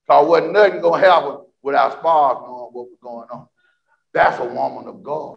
Because 0.07 0.27
wasn't 0.27 0.53
nothing 0.53 0.81
going 0.81 1.03
to 1.03 1.09
happen 1.09 1.39
without 1.63 1.93
Spars 1.93 2.39
knowing 2.43 2.71
what 2.73 2.89
was 2.89 2.99
going 3.01 3.29
on. 3.31 3.47
That's 4.13 4.41
a 4.41 4.45
woman 4.45 4.89
of 4.89 5.03
God. 5.03 5.37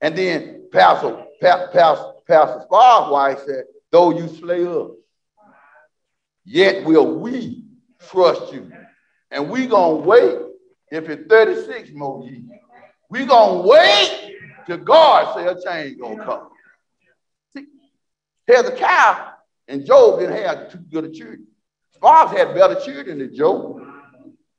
And 0.00 0.16
then 0.16 0.68
Pastor, 0.70 1.24
Pastor, 1.40 2.12
Pastor 2.26 2.62
Spars' 2.64 3.10
wife 3.10 3.38
said, 3.46 3.64
though 3.90 4.10
you 4.10 4.28
slay 4.28 4.66
us, 4.66 4.90
yet 6.44 6.84
will 6.84 7.18
we 7.18 7.64
trust 8.08 8.52
you. 8.52 8.70
And 9.30 9.50
we 9.50 9.66
to 9.66 10.02
wait 10.04 10.38
if 10.90 11.08
it's 11.08 11.28
36 11.28 11.90
more 11.92 12.24
years. 12.24 12.44
we 13.10 13.26
to 13.26 13.62
wait 13.64 14.36
till 14.66 14.78
God 14.78 15.34
say 15.34 15.46
a 15.46 15.54
change 15.60 15.98
to 15.98 16.16
come. 16.24 16.48
See, 17.54 17.66
Hezekiah 18.46 19.32
and 19.68 19.84
Job 19.84 20.20
didn't 20.20 20.36
have 20.42 20.72
too 20.72 20.78
good 20.78 21.04
a 21.04 21.10
children. 21.10 21.46
Spars 21.94 22.36
had 22.36 22.54
better 22.54 22.80
children 22.80 23.18
than 23.18 23.34
Job. 23.34 23.80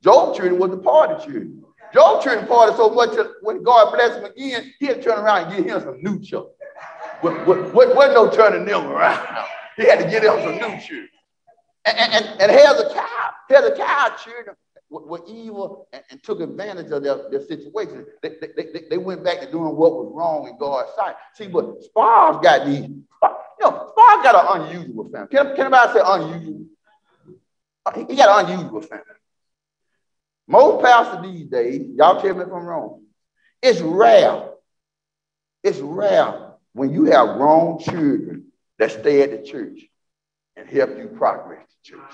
Job's 0.04 0.38
children 0.38 0.60
was 0.60 0.72
the 0.72 0.78
party 0.78 1.24
children. 1.24 1.64
Job 1.94 2.22
children 2.22 2.48
party 2.48 2.76
so 2.76 2.90
much 2.90 3.16
that 3.16 3.32
when 3.42 3.64
God 3.64 3.94
blessed 3.94 4.20
him 4.20 4.26
again, 4.26 4.74
he 4.80 4.86
had 4.86 4.98
to 4.98 5.04
turn 5.04 5.20
around 5.20 5.46
and 5.46 5.58
give 5.58 5.66
him 5.66 5.82
some 5.82 6.02
new 6.02 6.20
children. 6.20 6.54
Wasn't 7.24 8.14
no 8.14 8.30
turning 8.30 8.66
them 8.66 8.88
around. 8.88 9.46
He 9.78 9.86
had 9.86 10.00
to 10.00 10.10
give 10.10 10.24
them 10.24 10.40
some 10.42 10.56
new 10.56 10.80
children. 10.82 11.10
And, 11.86 12.14
and, 12.14 12.42
and 12.42 12.52
Hezekiah, 12.52 13.32
Hezekiah 13.50 14.12
children 14.24 14.56
were 14.90 15.22
evil 15.28 15.88
and, 15.94 16.04
and, 16.10 16.22
took 16.24 16.42
advantage 16.42 16.92
of 16.92 17.04
their, 17.04 17.30
their 17.30 17.46
situation. 17.46 18.06
They, 18.22 18.36
they, 18.42 18.64
they, 18.74 18.82
they, 18.90 18.98
went 18.98 19.24
back 19.24 19.40
to 19.40 19.50
doing 19.50 19.76
what 19.76 19.94
was 19.94 20.12
wrong 20.14 20.48
in 20.48 20.58
God's 20.58 20.92
sight. 20.96 21.16
See, 21.36 21.48
but 21.48 21.82
Spars 21.84 22.38
got 22.44 22.66
these, 22.66 22.82
you 22.82 23.06
know, 23.62 23.92
Spars 23.92 24.24
got 24.24 24.58
an 24.58 24.62
unusual 24.62 25.10
family. 25.10 25.28
Can, 25.30 25.56
can 25.56 25.60
anybody 25.62 25.94
say 25.94 26.02
unusual? 26.04 26.66
Uh, 27.86 28.06
he 28.06 28.16
got 28.16 28.46
an 28.46 28.52
unusual 28.52 28.82
family. 28.82 29.06
Most 30.48 30.84
pastors 30.84 31.22
these 31.22 31.46
days, 31.46 31.88
y'all 31.96 32.20
tell 32.22 32.34
me 32.34 32.42
if 32.42 32.48
I'm 32.48 32.66
wrong, 32.66 33.04
it's 33.62 33.80
rare. 33.82 34.50
It's 35.64 35.80
rare 35.80 36.49
when 36.74 36.94
you 36.94 37.06
have 37.06 37.38
grown 37.38 37.80
children 37.80 38.46
that 38.78 38.92
stay 38.92 39.22
at 39.22 39.32
the 39.32 39.48
church 39.48 39.82
and 40.56 40.70
help 40.70 40.98
you 40.98 41.08
progress 41.08 41.66
the 41.68 41.92
church. 41.92 42.12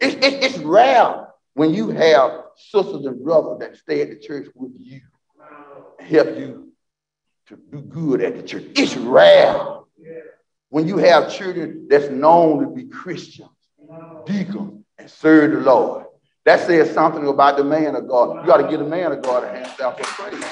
It's, 0.00 0.14
it's, 0.26 0.56
it's 0.56 0.58
rare 0.64 1.28
when 1.54 1.74
you 1.74 1.90
have 1.90 2.44
sisters 2.56 3.04
and 3.06 3.22
brothers 3.22 3.58
that 3.60 3.76
stay 3.76 4.02
at 4.02 4.08
the 4.08 4.18
church 4.18 4.48
with 4.54 4.72
you 4.78 5.00
and 5.98 6.08
help 6.08 6.36
you 6.36 6.72
to 7.48 7.56
do 7.70 7.82
good 7.82 8.22
at 8.22 8.36
the 8.36 8.42
church. 8.42 8.64
It's 8.76 8.96
rare 8.96 9.78
when 10.70 10.88
you 10.88 10.96
have 10.98 11.32
children 11.32 11.86
that's 11.88 12.08
known 12.08 12.64
to 12.64 12.70
be 12.70 12.84
Christians, 12.84 13.50
deacons, 14.24 14.84
and 14.98 15.10
serve 15.10 15.52
the 15.52 15.60
Lord. 15.60 16.06
That 16.44 16.66
says 16.66 16.92
something 16.92 17.26
about 17.28 17.56
the 17.56 17.64
man 17.64 17.94
of 17.94 18.08
God. 18.08 18.40
You 18.40 18.46
got 18.46 18.56
to 18.56 18.68
give 18.68 18.80
the 18.80 18.86
man 18.86 19.12
of 19.12 19.22
God 19.22 19.44
a 19.44 19.48
hand 19.48 19.80
out 19.80 19.98
for 19.98 20.04
praise. 20.04 20.44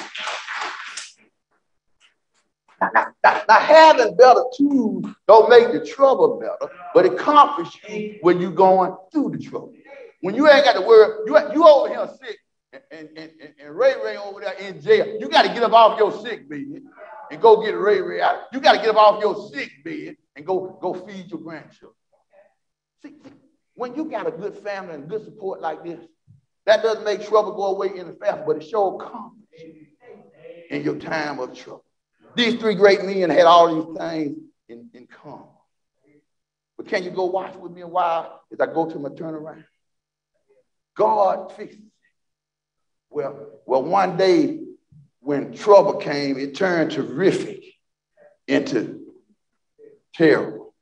Now, 2.81 2.89
now, 3.23 3.43
now, 3.47 3.59
having 3.59 4.15
better 4.15 4.43
tools 4.57 5.05
don't 5.27 5.49
make 5.49 5.71
the 5.71 5.85
trouble 5.85 6.39
better, 6.39 6.73
but 6.93 7.05
it 7.05 7.17
comforts 7.17 7.77
you 7.87 8.17
when 8.21 8.41
you're 8.41 8.51
going 8.51 8.95
through 9.11 9.31
the 9.31 9.37
trouble. 9.37 9.73
When 10.21 10.35
you 10.35 10.49
ain't 10.49 10.65
got 10.65 10.73
to 10.73 10.81
worry, 10.81 11.25
you, 11.27 11.37
you 11.53 11.67
over 11.67 11.89
here 11.89 12.09
sick 12.21 12.37
and, 12.73 13.09
and, 13.15 13.31
and, 13.39 13.53
and 13.59 13.75
Ray 13.75 13.93
Ray 14.03 14.17
over 14.17 14.41
there 14.41 14.53
in 14.53 14.81
jail. 14.81 15.17
You 15.19 15.29
got 15.29 15.43
to 15.43 15.49
get 15.49 15.63
up 15.63 15.73
off 15.73 15.99
your 15.99 16.11
sick 16.23 16.49
bed 16.49 16.81
and 17.29 17.41
go 17.41 17.61
get 17.63 17.71
Ray 17.71 18.01
Ray 18.01 18.21
out. 18.21 18.43
You 18.53 18.59
got 18.59 18.73
to 18.73 18.77
get 18.79 18.89
up 18.89 18.97
off 18.97 19.21
your 19.21 19.49
sick 19.49 19.71
bed 19.83 20.15
and 20.35 20.45
go, 20.45 20.77
go 20.81 20.93
feed 20.93 21.29
your 21.29 21.39
grandchildren. 21.39 21.93
See, 23.03 23.15
see, 23.23 23.31
when 23.75 23.95
you 23.95 24.05
got 24.05 24.27
a 24.27 24.31
good 24.31 24.55
family 24.57 24.95
and 24.95 25.09
good 25.09 25.23
support 25.23 25.61
like 25.61 25.83
this, 25.83 25.99
that 26.65 26.83
doesn't 26.83 27.03
make 27.03 27.27
trouble 27.27 27.53
go 27.53 27.75
away 27.75 27.97
in 27.97 28.07
the 28.07 28.13
family, 28.13 28.43
but 28.45 28.57
it 28.57 28.67
sure 28.67 28.97
comes 28.97 29.43
in 30.69 30.83
your 30.83 30.95
time 30.95 31.39
of 31.39 31.55
trouble. 31.55 31.83
These 32.35 32.55
three 32.55 32.75
great 32.75 33.03
men 33.03 33.29
had 33.29 33.45
all 33.45 33.75
these 33.75 33.97
things 33.97 34.37
in, 34.69 34.89
in 34.93 35.07
common. 35.07 35.47
But 36.77 36.87
can 36.87 37.03
you 37.03 37.11
go 37.11 37.25
watch 37.25 37.55
with 37.55 37.71
me 37.71 37.81
a 37.81 37.87
while 37.87 38.41
as 38.51 38.59
I 38.59 38.65
go 38.67 38.89
to 38.89 38.99
my 38.99 39.09
turnaround? 39.09 39.65
God 40.95 41.51
fixes 41.53 41.79
it. 41.79 41.85
Well, 43.09 43.59
well, 43.65 43.83
one 43.83 44.17
day 44.17 44.61
when 45.19 45.53
trouble 45.53 45.95
came, 45.95 46.37
it 46.37 46.55
turned 46.55 46.91
terrific 46.91 47.63
into 48.47 49.01
terrible. 50.13 50.73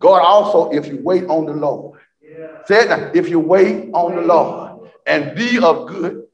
God 0.00 0.22
also, 0.22 0.70
if 0.70 0.86
you 0.86 1.00
wait 1.02 1.24
on 1.24 1.46
the 1.46 1.52
Lord, 1.52 2.00
Say 2.66 2.88
it 2.88 3.16
if 3.16 3.28
you 3.28 3.40
wait 3.40 3.90
on 3.92 4.16
the 4.16 4.22
Lord 4.22 4.90
and 5.06 5.36
be 5.36 5.58
of 5.58 5.88
good 5.88 6.24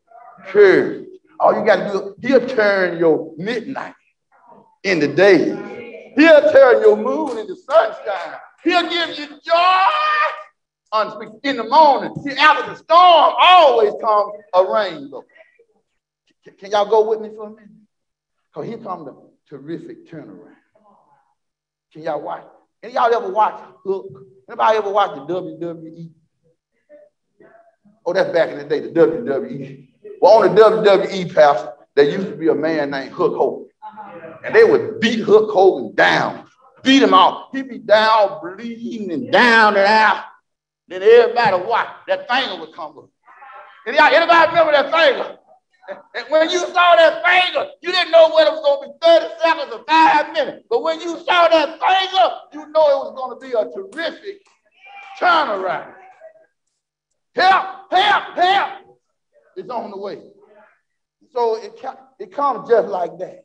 courage, 0.46 1.06
all 1.40 1.58
you 1.58 1.64
got 1.64 1.76
to 1.76 1.92
do, 1.92 2.28
he'll 2.28 2.46
turn 2.46 2.98
your 2.98 3.32
midnight 3.36 3.94
into 4.84 5.14
day. 5.14 6.12
He'll 6.16 6.52
turn 6.52 6.82
your 6.82 6.96
moon 6.96 7.38
into 7.38 7.56
sunshine. 7.56 8.38
He'll 8.64 8.88
give 8.88 9.18
you 9.18 9.26
joy 9.44 9.88
in 11.44 11.56
the 11.56 11.64
morning. 11.64 12.14
See, 12.22 12.32
after 12.32 12.70
the 12.70 12.76
storm 12.76 13.34
always 13.38 13.92
comes 14.00 14.32
a 14.54 14.64
rainbow. 14.64 15.24
Can 16.58 16.70
y'all 16.70 16.88
go 16.88 17.08
with 17.08 17.20
me 17.20 17.30
for 17.36 17.48
a 17.48 17.50
minute? 17.50 17.68
Because 18.52 18.68
here 18.68 18.78
comes 18.78 19.04
the 19.04 19.14
terrific 19.48 20.10
turnaround. 20.10 20.54
Can 21.92 22.02
y'all 22.02 22.20
watch? 22.20 22.44
Any 22.82 22.94
y'all 22.94 23.12
ever 23.12 23.28
watch 23.30 23.60
Hook? 23.84 24.06
Anybody 24.48 24.78
ever 24.78 24.90
watch 24.90 25.14
the 25.14 25.34
WWE? 25.34 26.10
Oh, 28.06 28.12
that's 28.12 28.32
back 28.32 28.50
in 28.50 28.58
the 28.58 28.64
day, 28.64 28.80
the 28.80 28.88
WWE. 28.88 29.88
Well, 30.20 30.42
on 30.42 30.54
the 30.54 30.62
WWE, 30.62 31.34
Pastor, 31.34 31.72
there 31.94 32.08
used 32.08 32.28
to 32.28 32.36
be 32.36 32.48
a 32.48 32.54
man 32.54 32.90
named 32.90 33.12
Hulk 33.12 33.36
Hogan. 33.36 33.67
And 34.44 34.54
they 34.54 34.64
would 34.64 35.00
beat 35.00 35.22
Hulk 35.24 35.50
Hogan 35.50 35.94
down, 35.94 36.46
beat 36.82 37.02
him 37.02 37.14
off. 37.14 37.48
He'd 37.52 37.68
be 37.68 37.78
down, 37.78 38.40
bleeding 38.40 39.10
and 39.12 39.32
down 39.32 39.76
and 39.76 39.86
out. 39.86 40.24
Then 40.86 41.02
everybody 41.02 41.64
watch. 41.64 41.88
That 42.06 42.28
finger 42.28 42.60
would 42.60 42.74
come 42.74 42.98
up. 42.98 43.10
Anybody 43.86 44.16
remember 44.16 44.72
that 44.72 44.90
finger? 44.92 45.38
And 46.14 46.26
when 46.28 46.50
you 46.50 46.58
saw 46.58 46.96
that 46.96 47.24
finger, 47.24 47.70
you 47.80 47.90
didn't 47.90 48.10
know 48.10 48.34
whether 48.34 48.50
it 48.50 48.54
was 48.54 48.62
going 48.62 48.88
to 48.88 48.92
be 48.92 49.06
30 49.06 49.34
seconds 49.42 49.72
or 49.72 49.84
five 49.84 50.32
minutes. 50.32 50.64
But 50.68 50.82
when 50.82 51.00
you 51.00 51.16
saw 51.18 51.48
that 51.48 51.80
finger, 51.80 52.30
you 52.52 52.72
know 52.72 52.82
it 52.82 52.98
was 53.04 53.14
going 53.16 53.38
to 53.38 53.46
be 53.46 53.52
a 53.52 53.64
terrific 53.74 54.42
turnaround. 55.18 55.94
Help, 57.34 57.90
help, 57.90 58.24
help. 58.36 58.98
It's 59.56 59.70
on 59.70 59.90
the 59.90 59.98
way. 59.98 60.22
So 61.32 61.56
it, 61.56 61.80
it 62.18 62.32
comes 62.32 62.68
just 62.68 62.88
like 62.88 63.16
that. 63.18 63.44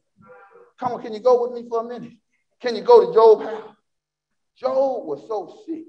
Come 0.83 0.93
on, 0.93 1.01
can 1.01 1.13
you 1.13 1.21
go 1.21 1.41
with 1.41 1.53
me 1.53 1.69
for 1.69 1.79
a 1.79 1.83
minute? 1.87 2.11
Can 2.61 2.75
you 2.75 2.81
go 2.81 3.07
to 3.07 3.13
Job's 3.13 3.45
house? 3.45 3.75
Job 4.57 5.05
was 5.05 5.25
so 5.29 5.57
sick 5.65 5.85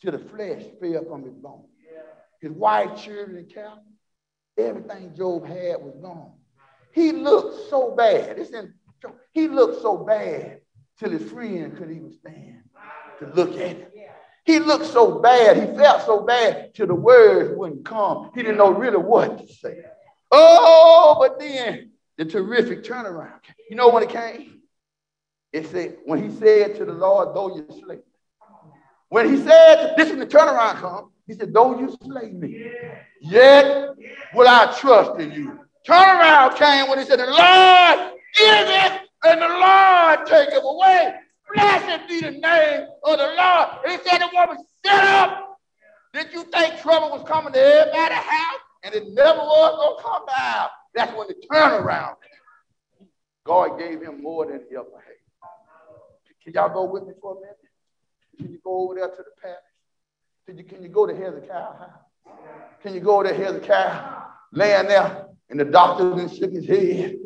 till 0.00 0.12
the 0.12 0.18
flesh 0.18 0.62
fell 0.80 1.04
from 1.04 1.24
his 1.24 1.34
bones. 1.34 1.66
His 2.40 2.52
wife, 2.52 2.98
children, 3.02 3.36
and 3.36 3.52
cattle, 3.52 3.84
everything 4.56 5.14
Job 5.14 5.46
had 5.46 5.82
was 5.82 5.94
gone. 6.00 6.32
He 6.94 7.12
looked 7.12 7.68
so 7.68 7.94
bad. 7.94 8.38
It's 8.38 8.50
in, 8.50 8.72
he 9.32 9.46
looked 9.46 9.82
so 9.82 9.98
bad 9.98 10.60
till 10.98 11.10
his 11.10 11.30
friend 11.30 11.76
couldn't 11.76 11.94
even 11.94 12.12
stand 12.12 12.62
to 13.18 13.26
look 13.34 13.60
at 13.60 13.76
him. 13.76 13.86
He 14.46 14.58
looked 14.58 14.86
so 14.86 15.18
bad. 15.18 15.56
He 15.58 15.76
felt 15.76 16.06
so 16.06 16.22
bad 16.22 16.72
till 16.74 16.86
the 16.86 16.94
words 16.94 17.54
wouldn't 17.58 17.84
come. 17.84 18.30
He 18.34 18.42
didn't 18.42 18.56
know 18.56 18.70
really 18.70 18.96
what 18.96 19.38
to 19.38 19.52
say. 19.52 19.82
Oh, 20.30 21.16
but 21.20 21.38
then 21.38 21.90
the 22.18 22.24
terrific 22.24 22.82
turnaround. 22.84 23.40
You 23.70 23.76
know 23.76 23.88
when 23.88 24.02
it 24.02 24.10
came? 24.10 24.60
It 25.52 25.68
said, 25.68 25.96
when 26.04 26.22
he 26.22 26.36
said 26.36 26.76
to 26.76 26.84
the 26.84 26.92
Lord, 26.92 27.34
though 27.34 27.56
you 27.56 27.66
slay. 27.80 27.96
Me. 27.96 28.02
When 29.08 29.30
he 29.30 29.42
said, 29.42 29.94
this 29.96 30.10
is 30.10 30.18
the 30.18 30.26
turnaround 30.26 30.74
come, 30.74 31.12
he 31.26 31.32
said, 31.34 31.54
though 31.54 31.78
you 31.78 31.96
slay 32.02 32.30
me, 32.30 32.70
yet 33.22 33.90
will 34.34 34.48
I 34.48 34.76
trust 34.78 35.18
in 35.20 35.32
you. 35.32 35.60
Turnaround 35.86 36.56
came 36.56 36.88
when 36.88 36.98
he 36.98 37.04
said, 37.04 37.18
the 37.18 37.26
Lord, 37.26 38.12
give 38.34 38.68
it, 38.68 39.00
and 39.24 39.40
the 39.40 39.48
Lord 39.48 40.26
take 40.26 40.48
it 40.48 40.62
away. 40.62 41.14
Blessed 41.54 42.08
be 42.08 42.20
the 42.20 42.32
name 42.32 42.86
of 43.04 43.18
the 43.18 43.34
Lord. 43.38 43.68
And 43.86 43.92
he 43.92 44.08
said 44.08 44.18
the 44.18 44.28
woman, 44.34 44.58
shut 44.84 45.04
up. 45.04 45.58
Did 46.12 46.32
you 46.32 46.42
think 46.44 46.80
trouble 46.80 47.10
was 47.10 47.26
coming 47.26 47.52
to 47.52 47.58
everybody's 47.58 48.18
house? 48.18 48.60
And 48.84 48.94
it 48.94 49.08
never 49.12 49.38
was 49.38 49.76
going 49.76 49.96
to 49.96 50.02
come 50.02 50.26
down. 50.26 50.68
That's 50.94 51.16
when 51.16 51.28
the 51.28 51.34
turnaround 51.50 52.16
God 53.44 53.78
gave 53.78 54.02
him 54.02 54.22
more 54.22 54.46
than 54.46 54.60
he 54.68 54.76
ever 54.76 54.86
had. 54.94 55.14
Can 56.44 56.52
y'all 56.52 56.72
go 56.72 56.84
with 56.84 57.06
me 57.06 57.14
for 57.20 57.32
a 57.32 57.40
minute? 57.40 57.56
Can 58.36 58.52
you 58.52 58.58
go 58.62 58.82
over 58.82 58.94
there 58.94 59.08
to 59.08 59.16
the 59.16 59.40
palace? 59.40 59.58
Can 60.46 60.58
you, 60.58 60.64
can 60.64 60.82
you 60.82 60.88
go 60.88 61.06
to 61.06 61.14
Hezekiah 61.14 61.60
house? 61.60 62.36
Can 62.82 62.94
you 62.94 63.00
go 63.00 63.22
to 63.22 63.32
Hezekiah 63.32 64.22
laying 64.52 64.88
there 64.88 65.26
and 65.50 65.58
the 65.58 65.64
doctor 65.64 66.14
then 66.14 66.28
shook 66.28 66.52
his 66.52 66.66
head 66.66 67.16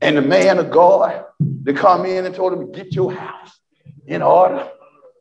and 0.00 0.16
the 0.16 0.22
man 0.22 0.58
of 0.58 0.70
God 0.70 1.24
they 1.40 1.72
come 1.72 2.04
in 2.04 2.24
and 2.26 2.34
told 2.34 2.52
him 2.52 2.70
get 2.72 2.94
your 2.94 3.12
house 3.12 3.58
in 4.06 4.22
order. 4.22 4.68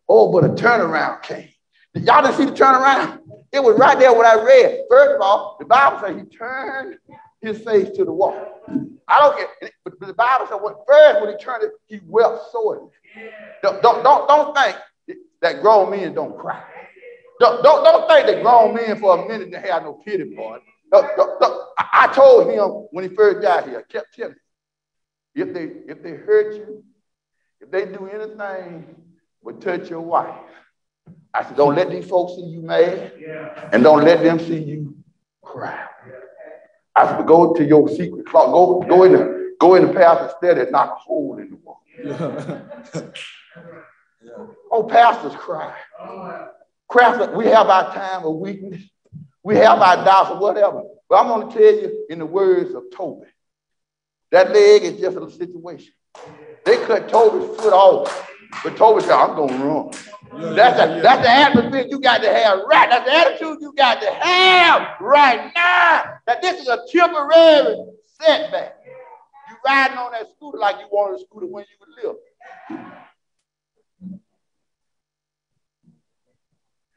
Oh, 0.07 0.31
but 0.31 0.43
a 0.43 0.49
turnaround 0.49 1.23
came. 1.23 1.49
Y'all 1.95 2.21
didn't 2.21 2.37
see 2.37 2.45
the 2.45 2.51
turnaround? 2.51 3.19
It 3.51 3.63
was 3.63 3.77
right 3.77 3.97
there 3.97 4.13
what 4.13 4.25
I 4.25 4.43
read. 4.43 4.83
First 4.89 5.15
of 5.15 5.21
all, 5.21 5.57
the 5.59 5.65
Bible 5.65 5.99
says 5.99 6.15
he 6.17 6.37
turned 6.37 6.97
his 7.43 7.61
face 7.61 7.89
to 7.97 8.05
the 8.05 8.11
wall. 8.11 8.61
I 9.07 9.19
don't 9.19 9.37
get, 9.37 9.71
but 9.83 9.99
the 9.99 10.13
Bible 10.13 10.47
said 10.47 10.55
what 10.55 10.85
first 10.87 11.21
when 11.21 11.31
he 11.31 11.37
turned 11.37 11.63
it, 11.63 11.71
he 11.87 11.99
wept 12.07 12.51
sorely. 12.51 12.89
Don't, 13.61 13.81
don't, 13.83 14.03
don't, 14.03 14.27
don't 14.27 14.55
think 14.55 14.77
that 15.41 15.61
grown 15.61 15.91
men 15.91 16.13
don't 16.13 16.37
cry. 16.37 16.63
Don't, 17.39 17.61
don't, 17.61 17.83
don't 17.83 18.07
think 18.07 18.27
that 18.27 18.41
grown 18.41 18.73
men 18.73 18.99
for 18.99 19.19
a 19.19 19.27
minute 19.27 19.51
they 19.51 19.59
have 19.59 19.83
no 19.83 19.93
pity 20.05 20.33
for 20.35 20.57
it. 20.57 20.63
Don't, 20.91 21.05
don't, 21.17 21.39
don't. 21.39 21.69
I, 21.77 22.07
I 22.09 22.13
told 22.13 22.49
him 22.49 22.87
when 22.91 23.07
he 23.07 23.13
first 23.13 23.41
got 23.41 23.67
here, 23.67 23.79
I 23.79 23.91
kept 23.91 24.15
telling 24.15 24.33
him, 24.33 24.39
if 25.35 25.53
they 25.53 25.91
if 25.91 26.03
they 26.03 26.11
hurt 26.11 26.55
you, 26.55 26.83
if 27.59 27.71
they 27.71 27.85
do 27.85 28.07
anything 28.07 28.95
but 29.43 29.59
touch 29.59 29.89
your 29.89 30.01
wife, 30.01 30.35
I 31.33 31.43
said, 31.43 31.57
don't 31.57 31.75
let 31.75 31.89
these 31.89 32.05
folks 32.07 32.35
see 32.35 32.43
you 32.43 32.61
mad, 32.61 33.13
and 33.73 33.83
don't 33.83 34.03
let 34.03 34.23
them 34.23 34.39
see 34.39 34.59
you 34.59 34.95
cry. 35.41 35.87
I 36.95 37.07
said, 37.07 37.25
go 37.25 37.53
to 37.53 37.63
your 37.63 37.87
secret 37.89 38.25
closet. 38.25 38.51
Go 38.51 38.81
go 38.81 39.03
in 39.03 39.11
the 39.13 39.55
go 39.59 39.75
in 39.75 39.87
the 39.87 39.93
pastor's 39.93 40.31
study 40.37 40.61
and 40.61 40.71
knock 40.71 40.91
a 40.97 40.99
hole 40.99 41.37
in 41.37 41.49
the 41.49 41.55
wall. 41.57 41.81
Oh, 44.71 44.83
pastors 44.83 45.35
cry. 45.35 45.75
Cry. 46.87 47.27
We 47.35 47.45
have 47.45 47.67
our 47.67 47.93
time 47.93 48.25
of 48.25 48.35
weakness. 48.35 48.81
We 49.43 49.55
have 49.57 49.79
our 49.79 49.97
doubts 50.03 50.31
or 50.31 50.39
whatever. 50.39 50.81
But 51.09 51.15
I'm 51.17 51.27
going 51.27 51.51
to 51.51 51.53
tell 51.53 51.81
you 51.83 52.05
in 52.09 52.19
the 52.19 52.25
words 52.25 52.73
of 52.73 52.85
Toby. 52.91 53.27
That 54.31 54.51
leg 54.51 54.83
is 54.83 54.99
just 54.99 55.17
a 55.17 55.29
situation. 55.29 55.93
They 56.65 56.77
cut 56.85 57.09
Toby's 57.09 57.55
foot 57.57 57.73
off, 57.73 58.31
but 58.63 58.75
Toby 58.77 59.01
said, 59.01 59.11
I'm 59.11 59.35
going 59.35 59.49
to 59.49 59.63
run. 59.63 59.91
That's, 60.35 60.79
a, 60.79 61.01
that's 61.01 61.21
the 61.21 61.29
atmosphere 61.29 61.85
you 61.89 61.99
got 61.99 62.21
to 62.21 62.33
have 62.33 62.59
right. 62.67 62.89
That's 62.89 63.05
the 63.05 63.13
attitude 63.15 63.57
you 63.61 63.73
got 63.75 64.01
to 64.01 64.11
have 64.11 64.99
right 64.99 65.51
now. 65.55 66.17
That 66.25 66.41
this 66.41 66.61
is 66.61 66.67
a 66.67 66.79
temporary 66.89 67.85
setback. 68.21 68.77
You 69.49 69.55
riding 69.65 69.97
on 69.97 70.11
that 70.13 70.27
scooter 70.35 70.57
like 70.57 70.77
you 70.79 70.87
wanted 70.91 71.21
a 71.21 71.25
scooter 71.25 71.45
when 71.45 71.65
you 71.69 71.77
would 71.79 71.89
live. 72.03 72.15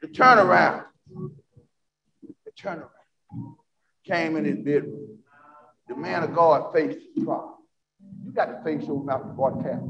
The 0.01 0.07
turnaround. 0.07 0.85
The 1.11 2.51
turnaround 2.59 2.89
came 4.05 4.35
in 4.37 4.45
his 4.45 4.57
bedroom. 4.57 5.19
The 5.87 5.95
man 5.95 6.23
of 6.23 6.33
God 6.33 6.73
faced 6.73 6.99
his 7.15 7.23
problem. 7.23 7.55
You 8.25 8.31
got 8.31 8.45
to 8.45 8.63
face 8.63 8.85
your 8.87 9.03
mouth 9.03 9.23
tap. 9.63 9.81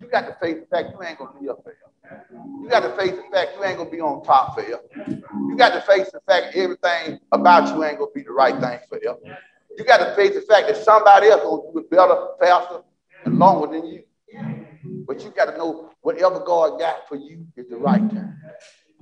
You 0.00 0.08
got 0.08 0.26
to 0.26 0.36
face 0.40 0.60
the 0.60 0.66
fact 0.66 0.90
you 0.92 1.02
ain't 1.02 1.18
gonna 1.18 1.38
be 1.40 1.48
up 1.48 1.64
there. 1.64 1.74
You 2.62 2.68
got 2.68 2.80
to 2.80 2.90
face 2.96 3.12
the 3.12 3.24
fact 3.32 3.52
you 3.56 3.64
ain't 3.64 3.78
gonna 3.78 3.90
be 3.90 4.00
on 4.00 4.22
top 4.24 4.54
for 4.54 4.62
you. 4.62 4.78
You 5.48 5.56
got 5.56 5.70
to 5.70 5.80
face 5.82 6.10
the 6.10 6.20
fact 6.26 6.54
everything 6.54 7.18
about 7.32 7.74
you 7.74 7.84
ain't 7.84 7.98
gonna 7.98 8.10
be 8.14 8.22
the 8.22 8.32
right 8.32 8.58
thing 8.60 8.78
for 8.88 8.98
you. 9.02 9.16
You 9.76 9.84
got 9.84 9.98
to 9.98 10.14
face 10.14 10.34
the 10.34 10.42
fact 10.42 10.66
that 10.68 10.76
somebody 10.76 11.28
else 11.28 11.42
gonna 11.42 11.62
do 11.72 11.78
it 11.78 11.90
better, 11.90 12.16
faster, 12.40 12.82
and 13.24 13.38
longer 13.38 13.72
than 13.72 13.86
you. 13.86 14.02
But 15.06 15.22
you 15.24 15.30
got 15.30 15.46
to 15.46 15.56
know 15.56 15.90
whatever 16.02 16.40
God 16.40 16.78
got 16.78 17.08
for 17.08 17.16
you 17.16 17.46
is 17.56 17.68
the 17.68 17.76
right 17.76 18.00
time. 18.10 18.38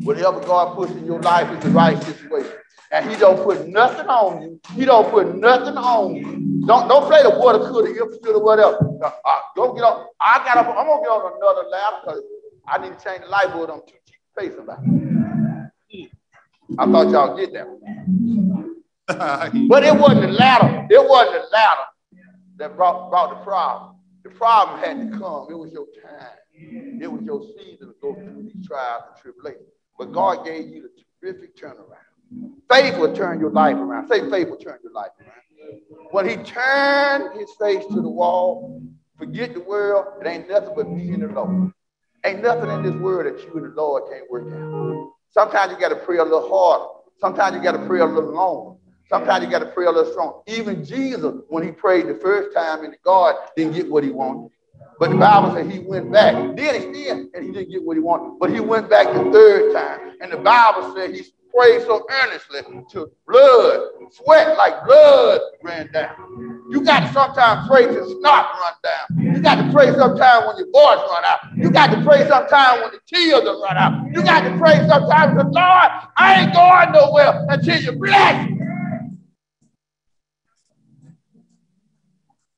Whatever 0.00 0.40
God 0.40 0.76
puts 0.76 0.92
in 0.92 1.06
your 1.06 1.20
life 1.20 1.50
is 1.56 1.64
the 1.64 1.70
right 1.70 2.00
situation. 2.02 2.52
And 2.92 3.10
he 3.10 3.16
don't 3.16 3.42
put 3.42 3.66
nothing 3.66 4.06
on 4.06 4.42
you. 4.42 4.60
He 4.74 4.84
don't 4.84 5.10
put 5.10 5.34
nothing 5.34 5.76
on 5.76 6.14
you. 6.14 6.46
Don't 6.66 6.88
don't 6.88 7.06
play 7.06 7.22
the 7.22 7.30
water 7.30 7.58
coulda, 7.58 7.90
if 7.90 7.96
shoulda, 8.24 8.38
whatever. 8.38 8.78
Uh, 9.02 9.10
uh, 9.24 9.40
don't 9.56 9.74
get 9.74 9.82
on. 9.84 10.06
I 10.20 10.38
got. 10.44 10.58
I'm 10.58 10.66
gonna 10.66 11.02
get 11.02 11.10
on 11.10 11.32
another 11.36 11.68
ladder 11.68 11.96
because 12.04 12.22
I 12.68 12.78
need 12.78 12.98
to 12.98 13.04
change 13.04 13.22
the 13.22 13.28
light 13.28 13.52
bulb. 13.52 13.70
I'm 13.70 13.80
too 13.80 13.94
cheap 14.06 14.20
to 14.34 14.40
pay 14.40 14.54
somebody. 14.54 14.82
I 16.78 16.86
thought 16.90 17.10
y'all 17.10 17.36
get 17.36 17.52
that. 17.52 17.66
but 19.68 19.84
it 19.84 19.94
wasn't 19.96 20.22
the 20.22 20.28
ladder. 20.32 20.86
It 20.90 21.08
wasn't 21.08 21.44
the 21.44 21.48
ladder 21.52 21.82
that 22.56 22.76
brought, 22.76 23.10
brought 23.10 23.30
the 23.30 23.44
problem. 23.44 23.96
The 24.24 24.30
problem 24.30 24.80
had 24.80 25.12
to 25.12 25.18
come. 25.18 25.46
It 25.50 25.54
was 25.54 25.72
your 25.72 25.86
time. 26.02 26.36
It 27.00 27.10
was 27.10 27.22
your 27.22 27.42
season 27.56 27.88
to 27.88 27.94
go 28.02 28.14
through 28.14 28.50
these 28.52 28.66
trials 28.66 29.04
and 29.08 29.22
tribulations. 29.22 29.68
But 29.98 30.12
God 30.12 30.44
gave 30.44 30.68
you 30.68 30.82
the 30.82 30.90
terrific 31.20 31.56
turnaround. 31.56 32.52
Faith 32.68 32.98
will 32.98 33.14
turn 33.14 33.38
your 33.38 33.50
life 33.50 33.76
around. 33.76 34.08
Say 34.08 34.28
faith 34.28 34.48
will 34.48 34.56
turn 34.56 34.78
your 34.82 34.92
life 34.92 35.12
around. 35.20 36.10
When 36.10 36.28
he 36.28 36.36
turned 36.36 37.38
his 37.38 37.50
face 37.60 37.84
to 37.86 38.00
the 38.00 38.08
wall, 38.08 38.82
forget 39.16 39.54
the 39.54 39.60
world, 39.60 40.06
it 40.20 40.26
ain't 40.26 40.48
nothing 40.48 40.72
but 40.74 40.90
me 40.90 41.10
and 41.10 41.22
the 41.22 41.28
Lord. 41.28 41.72
Ain't 42.26 42.42
nothing 42.42 42.68
in 42.70 42.82
this 42.82 42.94
world 43.00 43.26
that 43.26 43.40
you 43.46 43.54
and 43.54 43.72
the 43.72 43.80
Lord 43.80 44.10
can't 44.10 44.28
work 44.28 44.52
out. 44.52 45.12
Sometimes 45.30 45.70
you 45.70 45.78
got 45.78 45.90
to 45.90 45.96
pray 46.04 46.18
a 46.18 46.24
little 46.24 46.48
harder. 46.48 46.86
Sometimes 47.20 47.54
you 47.54 47.62
got 47.62 47.72
to 47.72 47.86
pray 47.86 48.00
a 48.00 48.04
little 48.04 48.34
longer. 48.34 48.76
Sometimes 49.08 49.44
you 49.44 49.50
got 49.50 49.60
to 49.60 49.66
pray 49.66 49.86
a 49.86 49.90
little 49.92 50.10
strong. 50.10 50.42
Even 50.48 50.84
Jesus, 50.84 51.36
when 51.48 51.62
he 51.62 51.70
prayed 51.70 52.08
the 52.08 52.16
first 52.16 52.52
time 52.52 52.84
in 52.84 52.90
the 52.90 52.96
garden, 53.04 53.40
didn't 53.56 53.74
get 53.74 53.88
what 53.88 54.02
he 54.02 54.10
wanted. 54.10 54.50
But 54.98 55.10
the 55.10 55.16
Bible 55.16 55.54
said 55.54 55.70
he 55.70 55.78
went 55.78 56.10
back. 56.10 56.34
Then 56.56 56.80
he 56.80 57.04
did, 57.04 57.28
and 57.32 57.44
he 57.44 57.52
didn't 57.52 57.70
get 57.70 57.84
what 57.84 57.96
he 57.96 58.02
wanted. 58.02 58.40
But 58.40 58.50
he 58.50 58.58
went 58.58 58.90
back 58.90 59.06
the 59.06 59.30
third 59.30 59.72
time. 59.72 60.16
And 60.20 60.32
the 60.32 60.38
Bible 60.38 60.96
said 60.96 61.14
he 61.14 61.22
prayed 61.56 61.82
so 61.82 62.04
earnestly 62.10 62.62
to 62.90 63.08
blood, 63.28 63.88
sweat 64.10 64.56
like 64.56 64.84
blood 64.84 65.40
ran 65.62 65.92
down. 65.92 66.55
You 66.68 66.82
got 66.82 67.00
to 67.00 67.12
sometimes 67.12 67.68
pray 67.68 67.86
till 67.86 68.04
snot 68.18 68.46
run 68.58 68.72
down. 68.82 69.34
You 69.34 69.40
got 69.40 69.54
to 69.56 69.72
pray 69.72 69.94
sometimes 69.94 70.46
when 70.46 70.56
your 70.58 70.70
voice 70.72 70.98
run 71.10 71.24
out. 71.24 71.38
You 71.56 71.70
got 71.70 71.90
to 71.92 72.02
pray 72.02 72.26
sometimes 72.28 72.82
when 72.82 72.90
the 72.90 73.00
tears 73.06 73.44
run 73.44 73.76
out. 73.76 74.12
You 74.12 74.22
got 74.22 74.40
to 74.40 74.58
pray 74.58 74.76
sometimes 74.88 75.36
because 75.36 75.52
Lord, 75.52 75.90
I 76.16 76.40
ain't 76.40 76.52
going 76.52 76.92
nowhere 76.92 77.46
until 77.48 77.80
you 77.80 77.92
bless 77.92 78.50
me. 78.50 78.58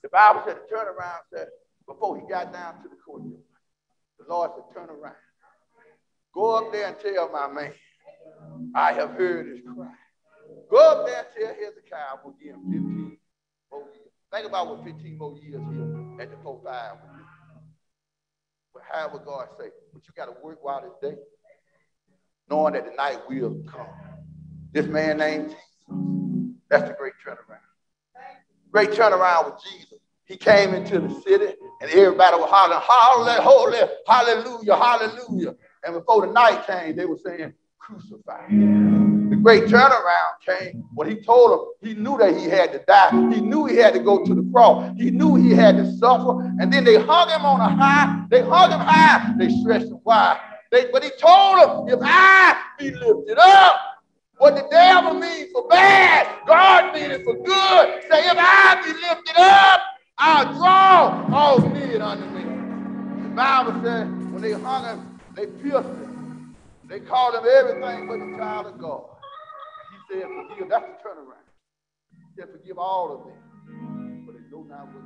The 0.02 0.08
Bible 0.08 0.42
said 0.46 0.56
the 0.56 0.74
turnaround 0.74 1.20
said 1.34 1.48
before 1.86 2.18
he 2.18 2.26
got 2.26 2.50
down 2.50 2.82
to 2.82 2.88
the 2.88 2.96
courtyard, 3.04 3.42
the 4.18 4.24
Lord 4.26 4.52
said, 4.56 4.64
turn 4.74 4.88
around. 4.88 5.16
Go 6.32 6.56
up 6.56 6.72
there 6.72 6.88
and 6.88 6.96
tell 6.98 7.30
my 7.30 7.48
man, 7.48 7.72
I 8.74 8.92
have 8.94 9.10
heard 9.10 9.48
his 9.48 9.60
cry. 9.60 9.92
Go 10.70 10.78
up 10.78 11.06
there 11.06 11.18
and 11.18 11.26
tell 11.36 11.54
Hezekiah 11.54 12.24
will 12.24 12.36
give 12.42 12.54
him 12.54 12.72
15 12.72 13.17
more 13.70 13.82
years. 13.94 14.12
Think 14.32 14.46
about 14.46 14.68
what 14.68 14.84
15 14.84 15.18
more 15.18 15.36
years 15.38 15.62
here 15.72 16.20
at 16.20 16.30
the 16.30 16.36
4 16.42 16.60
5 16.64 16.92
will 16.92 17.16
do. 17.16 17.24
But 18.74 18.82
however 18.90 19.22
God 19.24 19.48
say, 19.58 19.70
but 19.92 20.02
you 20.06 20.12
got 20.16 20.26
to 20.26 20.34
work 20.42 20.58
while 20.62 20.84
it's 20.84 20.98
day, 21.00 21.18
knowing 22.50 22.74
that 22.74 22.84
the 22.84 22.92
night 22.92 23.20
will 23.28 23.62
come. 23.66 23.86
This 24.72 24.86
man 24.86 25.18
named 25.18 25.48
Jesus, 25.48 25.64
that's 26.68 26.88
the 26.88 26.94
great 26.94 27.14
turnaround. 27.24 27.58
Great 28.70 28.90
turnaround 28.90 29.46
with 29.46 29.62
Jesus. 29.64 29.98
He 30.26 30.36
came 30.36 30.74
into 30.74 31.00
the 31.00 31.08
city 31.22 31.54
and 31.80 31.90
everybody 31.90 32.36
was 32.36 32.50
hollering, 32.50 32.82
holy, 32.84 33.32
holy, 33.42 33.90
hallelujah, 34.06 34.76
hallelujah. 34.76 35.54
And 35.84 35.94
before 35.94 36.26
the 36.26 36.32
night 36.32 36.66
came, 36.66 36.94
they 36.94 37.06
were 37.06 37.16
saying, 37.16 37.54
crucify. 37.78 39.07
Great 39.42 39.64
turnaround 39.64 40.40
came 40.46 40.84
when 40.94 41.08
he 41.08 41.16
told 41.16 41.52
them 41.52 41.66
he 41.80 41.94
knew 41.94 42.18
that 42.18 42.36
he 42.36 42.44
had 42.44 42.72
to 42.72 42.78
die. 42.86 43.10
He 43.34 43.40
knew 43.40 43.66
he 43.66 43.76
had 43.76 43.94
to 43.94 44.00
go 44.00 44.24
to 44.24 44.34
the 44.34 44.48
cross. 44.52 44.94
He 44.96 45.10
knew 45.10 45.36
he 45.36 45.50
had 45.50 45.76
to 45.76 45.90
suffer. 45.96 46.40
And 46.60 46.72
then 46.72 46.84
they 46.84 46.96
hung 46.96 47.28
him 47.28 47.44
on 47.44 47.60
a 47.60 47.74
high. 47.74 48.24
They 48.30 48.42
hung 48.42 48.70
him 48.70 48.80
high. 48.80 49.34
They 49.38 49.50
stretched 49.60 49.86
him 49.86 50.00
wide. 50.04 50.40
They, 50.70 50.90
but 50.92 51.02
he 51.02 51.10
told 51.18 51.88
them, 51.88 51.88
if 51.88 52.00
I 52.02 52.60
be 52.78 52.90
lifted 52.90 53.38
up, 53.38 53.76
what 54.38 54.54
the 54.54 54.66
devil 54.70 55.14
means 55.14 55.50
for 55.52 55.66
bad, 55.68 56.46
God 56.46 56.94
means 56.94 57.12
it 57.12 57.24
for 57.24 57.34
good. 57.34 58.02
Say, 58.10 58.20
if 58.28 58.36
I 58.38 58.80
be 58.84 58.92
lifted 58.92 59.36
up, 59.36 59.80
I'll 60.18 60.54
draw 60.54 61.28
all 61.32 61.72
men 61.72 62.02
unto 62.02 62.32
me. 62.34 62.44
The 63.22 63.30
Bible 63.30 63.80
said 63.82 64.08
when 64.30 64.42
they 64.42 64.52
hung 64.52 64.84
him, 64.84 65.20
they 65.34 65.46
pierced 65.46 65.88
him. 65.88 66.56
They 66.88 67.00
called 67.00 67.34
him 67.34 67.44
everything 67.50 68.06
but 68.08 68.18
the 68.18 68.36
child 68.38 68.66
of 68.66 68.80
God. 68.80 69.17
Said, 70.08 70.24
forgive. 70.24 70.68
That's 70.68 70.88
the 70.88 70.96
turnaround. 71.04 71.44
He 72.10 72.40
said, 72.40 72.48
forgive 72.50 72.78
all 72.78 73.12
of 73.12 73.20
them. 73.28 74.24
But 74.24 74.34
they 74.34 74.44
know 74.50 74.64
not 74.64 74.88
what 74.88 75.04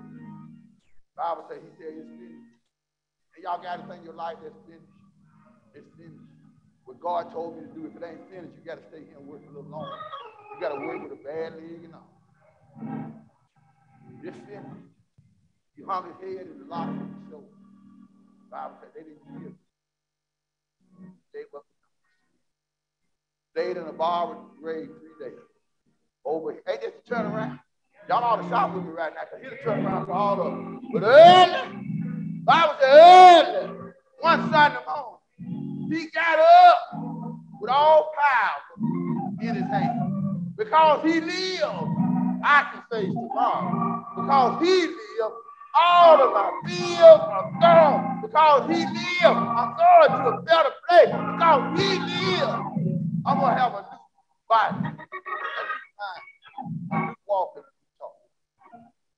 Bible 1.16 1.44
says 1.50 1.61
he 1.61 1.70
said 1.76 1.92
it's 1.92 2.09
finished. 2.09 2.57
And 3.34 3.44
y'all 3.44 3.61
got 3.61 3.82
to 3.82 3.84
think 3.90 4.05
your 4.05 4.14
life 4.14 4.38
that's 4.42 4.57
finished. 4.64 4.86
It's 5.74 5.86
finished. 5.96 6.30
What 6.84 7.00
God 7.00 7.30
told 7.32 7.57
me 7.57 7.68
to 7.68 7.72
do, 7.74 7.86
if 7.86 7.94
it 7.94 8.03
ain't 8.05 8.26
finished, 8.30 8.55
you 8.57 8.64
got 8.64 8.80
to 8.80 8.86
stay 8.88 9.05
here 9.07 9.18
and 9.18 9.28
work 9.28 9.42
a 9.44 9.53
little 9.53 9.70
longer. 9.70 9.92
You 10.55 10.61
got 10.61 10.74
to 10.74 10.80
work 10.80 11.03
with 11.03 11.18
a 11.18 11.22
bad 11.22 11.55
leg 11.61 11.84
and 11.84 11.94
all. 11.94 12.11
It's 14.22 14.36
finished. 14.46 14.86
He 15.76 15.82
hung 15.82 16.07
his 16.11 16.18
head 16.22 16.46
in 16.46 16.59
the 16.62 16.68
lock 16.68 16.88
of 16.88 16.94
his 16.94 17.22
shoulder. 17.30 17.55
Bible 18.50 18.76
said 18.80 18.90
they 18.94 19.03
didn't 19.03 19.24
him. 19.40 19.59
They 21.32 21.44
were 21.53 21.64
stayed 23.53 23.76
in 23.76 23.84
a 23.84 23.92
bar 23.92 24.28
with 24.28 24.38
the 24.38 24.62
grave 24.62 24.88
three 24.98 25.28
days. 25.28 25.38
Over 26.24 26.53
here. 26.53 26.62
Ain't 26.68 26.80
this 26.80 26.92
a 27.07 27.14
turnaround? 27.14 27.61
Y'all 28.09 28.24
ought 28.24 28.42
to 28.42 28.48
shout 28.48 28.74
with 28.74 28.84
me 28.84 28.90
right 28.90 29.12
now, 29.14 29.20
because 29.30 29.46
he'll 29.46 29.64
turn 29.64 29.84
around 29.84 30.07
for 30.07 30.12
all 30.12 30.40
of 30.40 30.53
them. 30.53 30.80
But 30.92 31.03
early, 31.05 32.42
Bible 32.44 32.74
said 32.80 32.90
early, 32.90 33.92
one 34.20 34.50
Sunday 34.50 34.78
morning, 34.86 35.90
he 35.90 36.07
got 36.11 36.38
up 36.38 36.78
with 37.61 37.70
all 37.70 38.12
power 38.18 38.62
in 39.40 39.55
his 39.55 39.64
hand. 39.64 40.55
Because 40.57 41.03
he 41.05 41.20
lived, 41.20 41.62
I 42.44 42.70
can 42.72 42.82
face 42.90 43.12
tomorrow. 43.12 44.05
Because 44.16 44.66
he 44.66 44.86
lived, 44.86 45.34
all 45.74 46.22
of 46.22 46.32
my 46.32 46.50
bills 46.66 47.20
are 47.20 47.53
gone. 47.61 48.20
Because 48.22 48.68
he 48.68 48.84
lived, 48.84 49.24
I'm 49.24 49.76
going 49.76 50.11
to 50.11 50.38
a 50.38 50.42
better 50.42 50.70
place. 50.88 51.07
Because 51.07 51.80
he 51.80 51.98
lived, 51.98 52.82
I'm 53.24 53.38
to 53.38 53.46
have 53.46 53.72
a 53.74 53.82
new 53.82 53.98
body, 54.48 54.76
a 54.76 54.90
new 54.90 54.96
mind, 55.94 57.06
new 57.06 57.14
walking. 57.26 57.62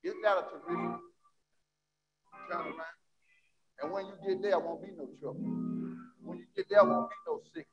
Isn't 0.03 0.21
that 0.21 0.37
a 0.37 0.43
terrific 0.53 1.01
turnaround? 2.51 3.01
And 3.81 3.91
when 3.91 4.05
you 4.05 4.13
get 4.27 4.43
there, 4.43 4.59
won't 4.59 4.83
be 4.83 4.89
no 4.95 5.09
trouble. 5.19 5.41
When 6.23 6.37
you 6.37 6.45
get 6.55 6.69
there, 6.69 6.85
won't 6.85 7.09
be 7.09 7.15
no 7.25 7.41
sickness. 7.49 7.65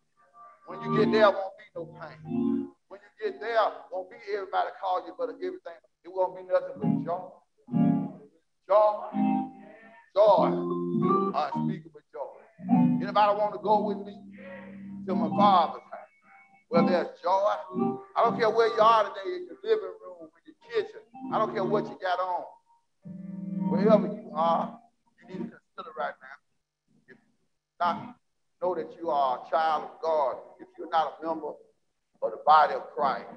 When 0.67 0.81
you 0.81 0.97
get 0.97 1.13
there, 1.13 1.31
won't 1.31 1.53
be 1.59 1.65
no 1.77 1.85
pain. 2.01 2.69
When 2.89 3.01
you 3.05 3.11
get 3.21 3.39
there, 3.39 3.69
won't 3.93 4.09
be 4.09 4.17
everybody 4.33 4.71
call 4.81 5.07
you, 5.07 5.13
but 5.19 5.29
everything. 5.29 5.81
It 6.05 6.09
won't 6.09 6.35
be 6.35 6.43
nothing 6.51 6.81
but 6.81 7.05
joy. 7.05 7.29
Joy. 8.67 8.95
Joy. 10.17 10.49
Unspeakable 11.37 12.01
joy. 12.11 12.41
Anybody 13.03 13.39
want 13.39 13.53
to 13.53 13.61
go 13.63 13.83
with 13.83 13.99
me 13.99 14.17
to 15.07 15.15
my 15.15 15.29
father's? 15.37 15.92
Where 16.73 16.89
there's 16.89 17.09
joy. 17.23 17.53
I 18.17 18.25
don't 18.25 18.39
care 18.39 18.49
where 18.49 18.69
you 18.69 18.81
are 18.81 19.05
today, 19.05 19.37
in 19.37 19.47
your 19.47 19.59
living 19.63 19.93
room, 20.01 20.31
in 20.41 20.55
your 20.55 20.57
kitchen. 20.73 21.01
I 21.31 21.39
don't 21.39 21.53
care 21.53 21.63
what 21.63 21.85
you 21.85 21.99
got 22.01 22.19
on. 22.19 22.45
Wherever 23.69 24.07
you 24.07 24.31
are, 24.35 24.81
you 25.21 25.35
need 25.35 25.51
to 25.51 25.51
consider 25.51 25.93
right 25.99 26.15
now. 26.23 27.09
If 27.09 27.19
not 27.79 28.17
know 28.63 28.75
that 28.75 28.97
you 28.99 29.11
are 29.11 29.45
a 29.47 29.51
child 29.51 29.85
of 29.85 29.91
God, 30.01 30.37
if 30.61 30.69
you're 30.79 30.89
not 30.89 31.19
a 31.21 31.27
member 31.27 31.49
of 31.49 32.31
the 32.31 32.39
body 32.47 32.73
of 32.73 32.85
Christ, 32.97 33.29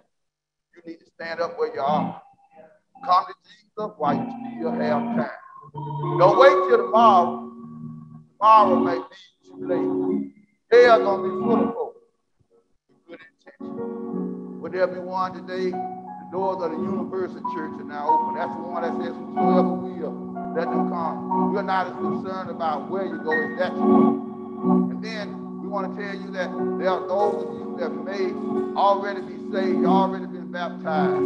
you 0.73 0.89
need 0.89 0.99
to 0.99 1.05
stand 1.15 1.41
up 1.41 1.59
where 1.59 1.75
you 1.75 1.81
are. 1.81 2.21
Come 3.03 3.25
to 3.25 3.33
Jesus 3.43 3.95
while 3.97 4.15
you 4.15 4.31
still 4.55 4.71
have 4.71 5.03
time. 5.17 5.29
Don't 6.19 6.39
wait 6.39 6.69
till 6.69 6.85
tomorrow. 6.85 7.51
Tomorrow 8.39 8.79
may 8.79 8.95
be 8.95 9.45
too 9.45 9.57
late. 9.67 10.31
Hell 10.71 11.03
gonna 11.03 11.23
be 11.23 11.29
full 11.29 11.69
of 11.69 11.84
with 13.59 14.71
be 14.71 14.99
today? 15.33 15.71
The 15.71 16.27
doors 16.31 16.63
of 16.63 16.71
the 16.71 16.77
Universal 16.77 17.41
Church 17.55 17.79
are 17.79 17.87
now 17.87 18.09
open. 18.09 18.35
That's 18.35 18.51
the 18.51 18.61
one 18.61 18.81
that 18.83 18.93
says, 18.99 19.15
whosoever 19.15 19.73
will, 19.79 20.53
let 20.55 20.65
them 20.65 20.89
come. 20.89 21.53
We're 21.53 21.61
not 21.61 21.87
as 21.87 21.93
concerned 21.93 22.49
about 22.49 22.89
where 22.89 23.05
you 23.05 23.17
go 23.23 23.31
as 23.31 23.59
that 23.59 23.71
you 23.71 24.91
And 24.91 25.03
then 25.03 25.61
we 25.61 25.67
want 25.67 25.95
to 25.95 26.03
tell 26.03 26.15
you 26.15 26.31
that 26.31 26.49
there 26.79 26.89
are 26.89 27.07
those 27.07 27.45
of 27.45 27.53
you 27.53 27.77
that 27.79 27.89
may 27.89 28.33
already 28.75 29.21
be 29.21 29.37
saved, 29.51 29.85
already 29.85 30.25
been 30.25 30.51
baptized. 30.51 31.23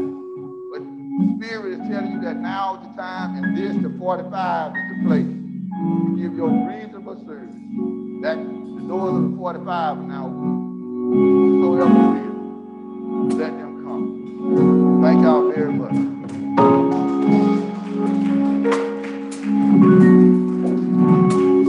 But 0.70 0.82
the 0.84 1.36
Spirit 1.38 1.80
is 1.80 1.88
telling 1.90 2.12
you 2.12 2.22
that 2.22 2.38
now 2.38 2.76
is 2.78 2.88
the 2.88 2.94
time, 3.02 3.42
and 3.42 3.58
this, 3.58 3.74
the 3.82 3.98
45, 3.98 4.76
is 4.76 4.84
the 4.94 5.08
place 5.08 5.26
to 5.26 6.18
give 6.20 6.34
your 6.36 6.52
reasonable 6.68 7.18
service. 7.26 7.56
That 8.22 8.38
the 8.38 8.84
doors 8.86 9.16
of 9.16 9.32
the 9.32 9.38
45 9.38 9.66
are 9.66 10.04
now 10.04 10.28
open. 10.28 10.59
Philadelphia. 11.10 12.32
Let 13.36 13.58
them 13.58 13.84
come. 13.84 15.00
Thank 15.02 15.24
y'all 15.24 15.52
very 15.52 15.74
much. 15.74 17.49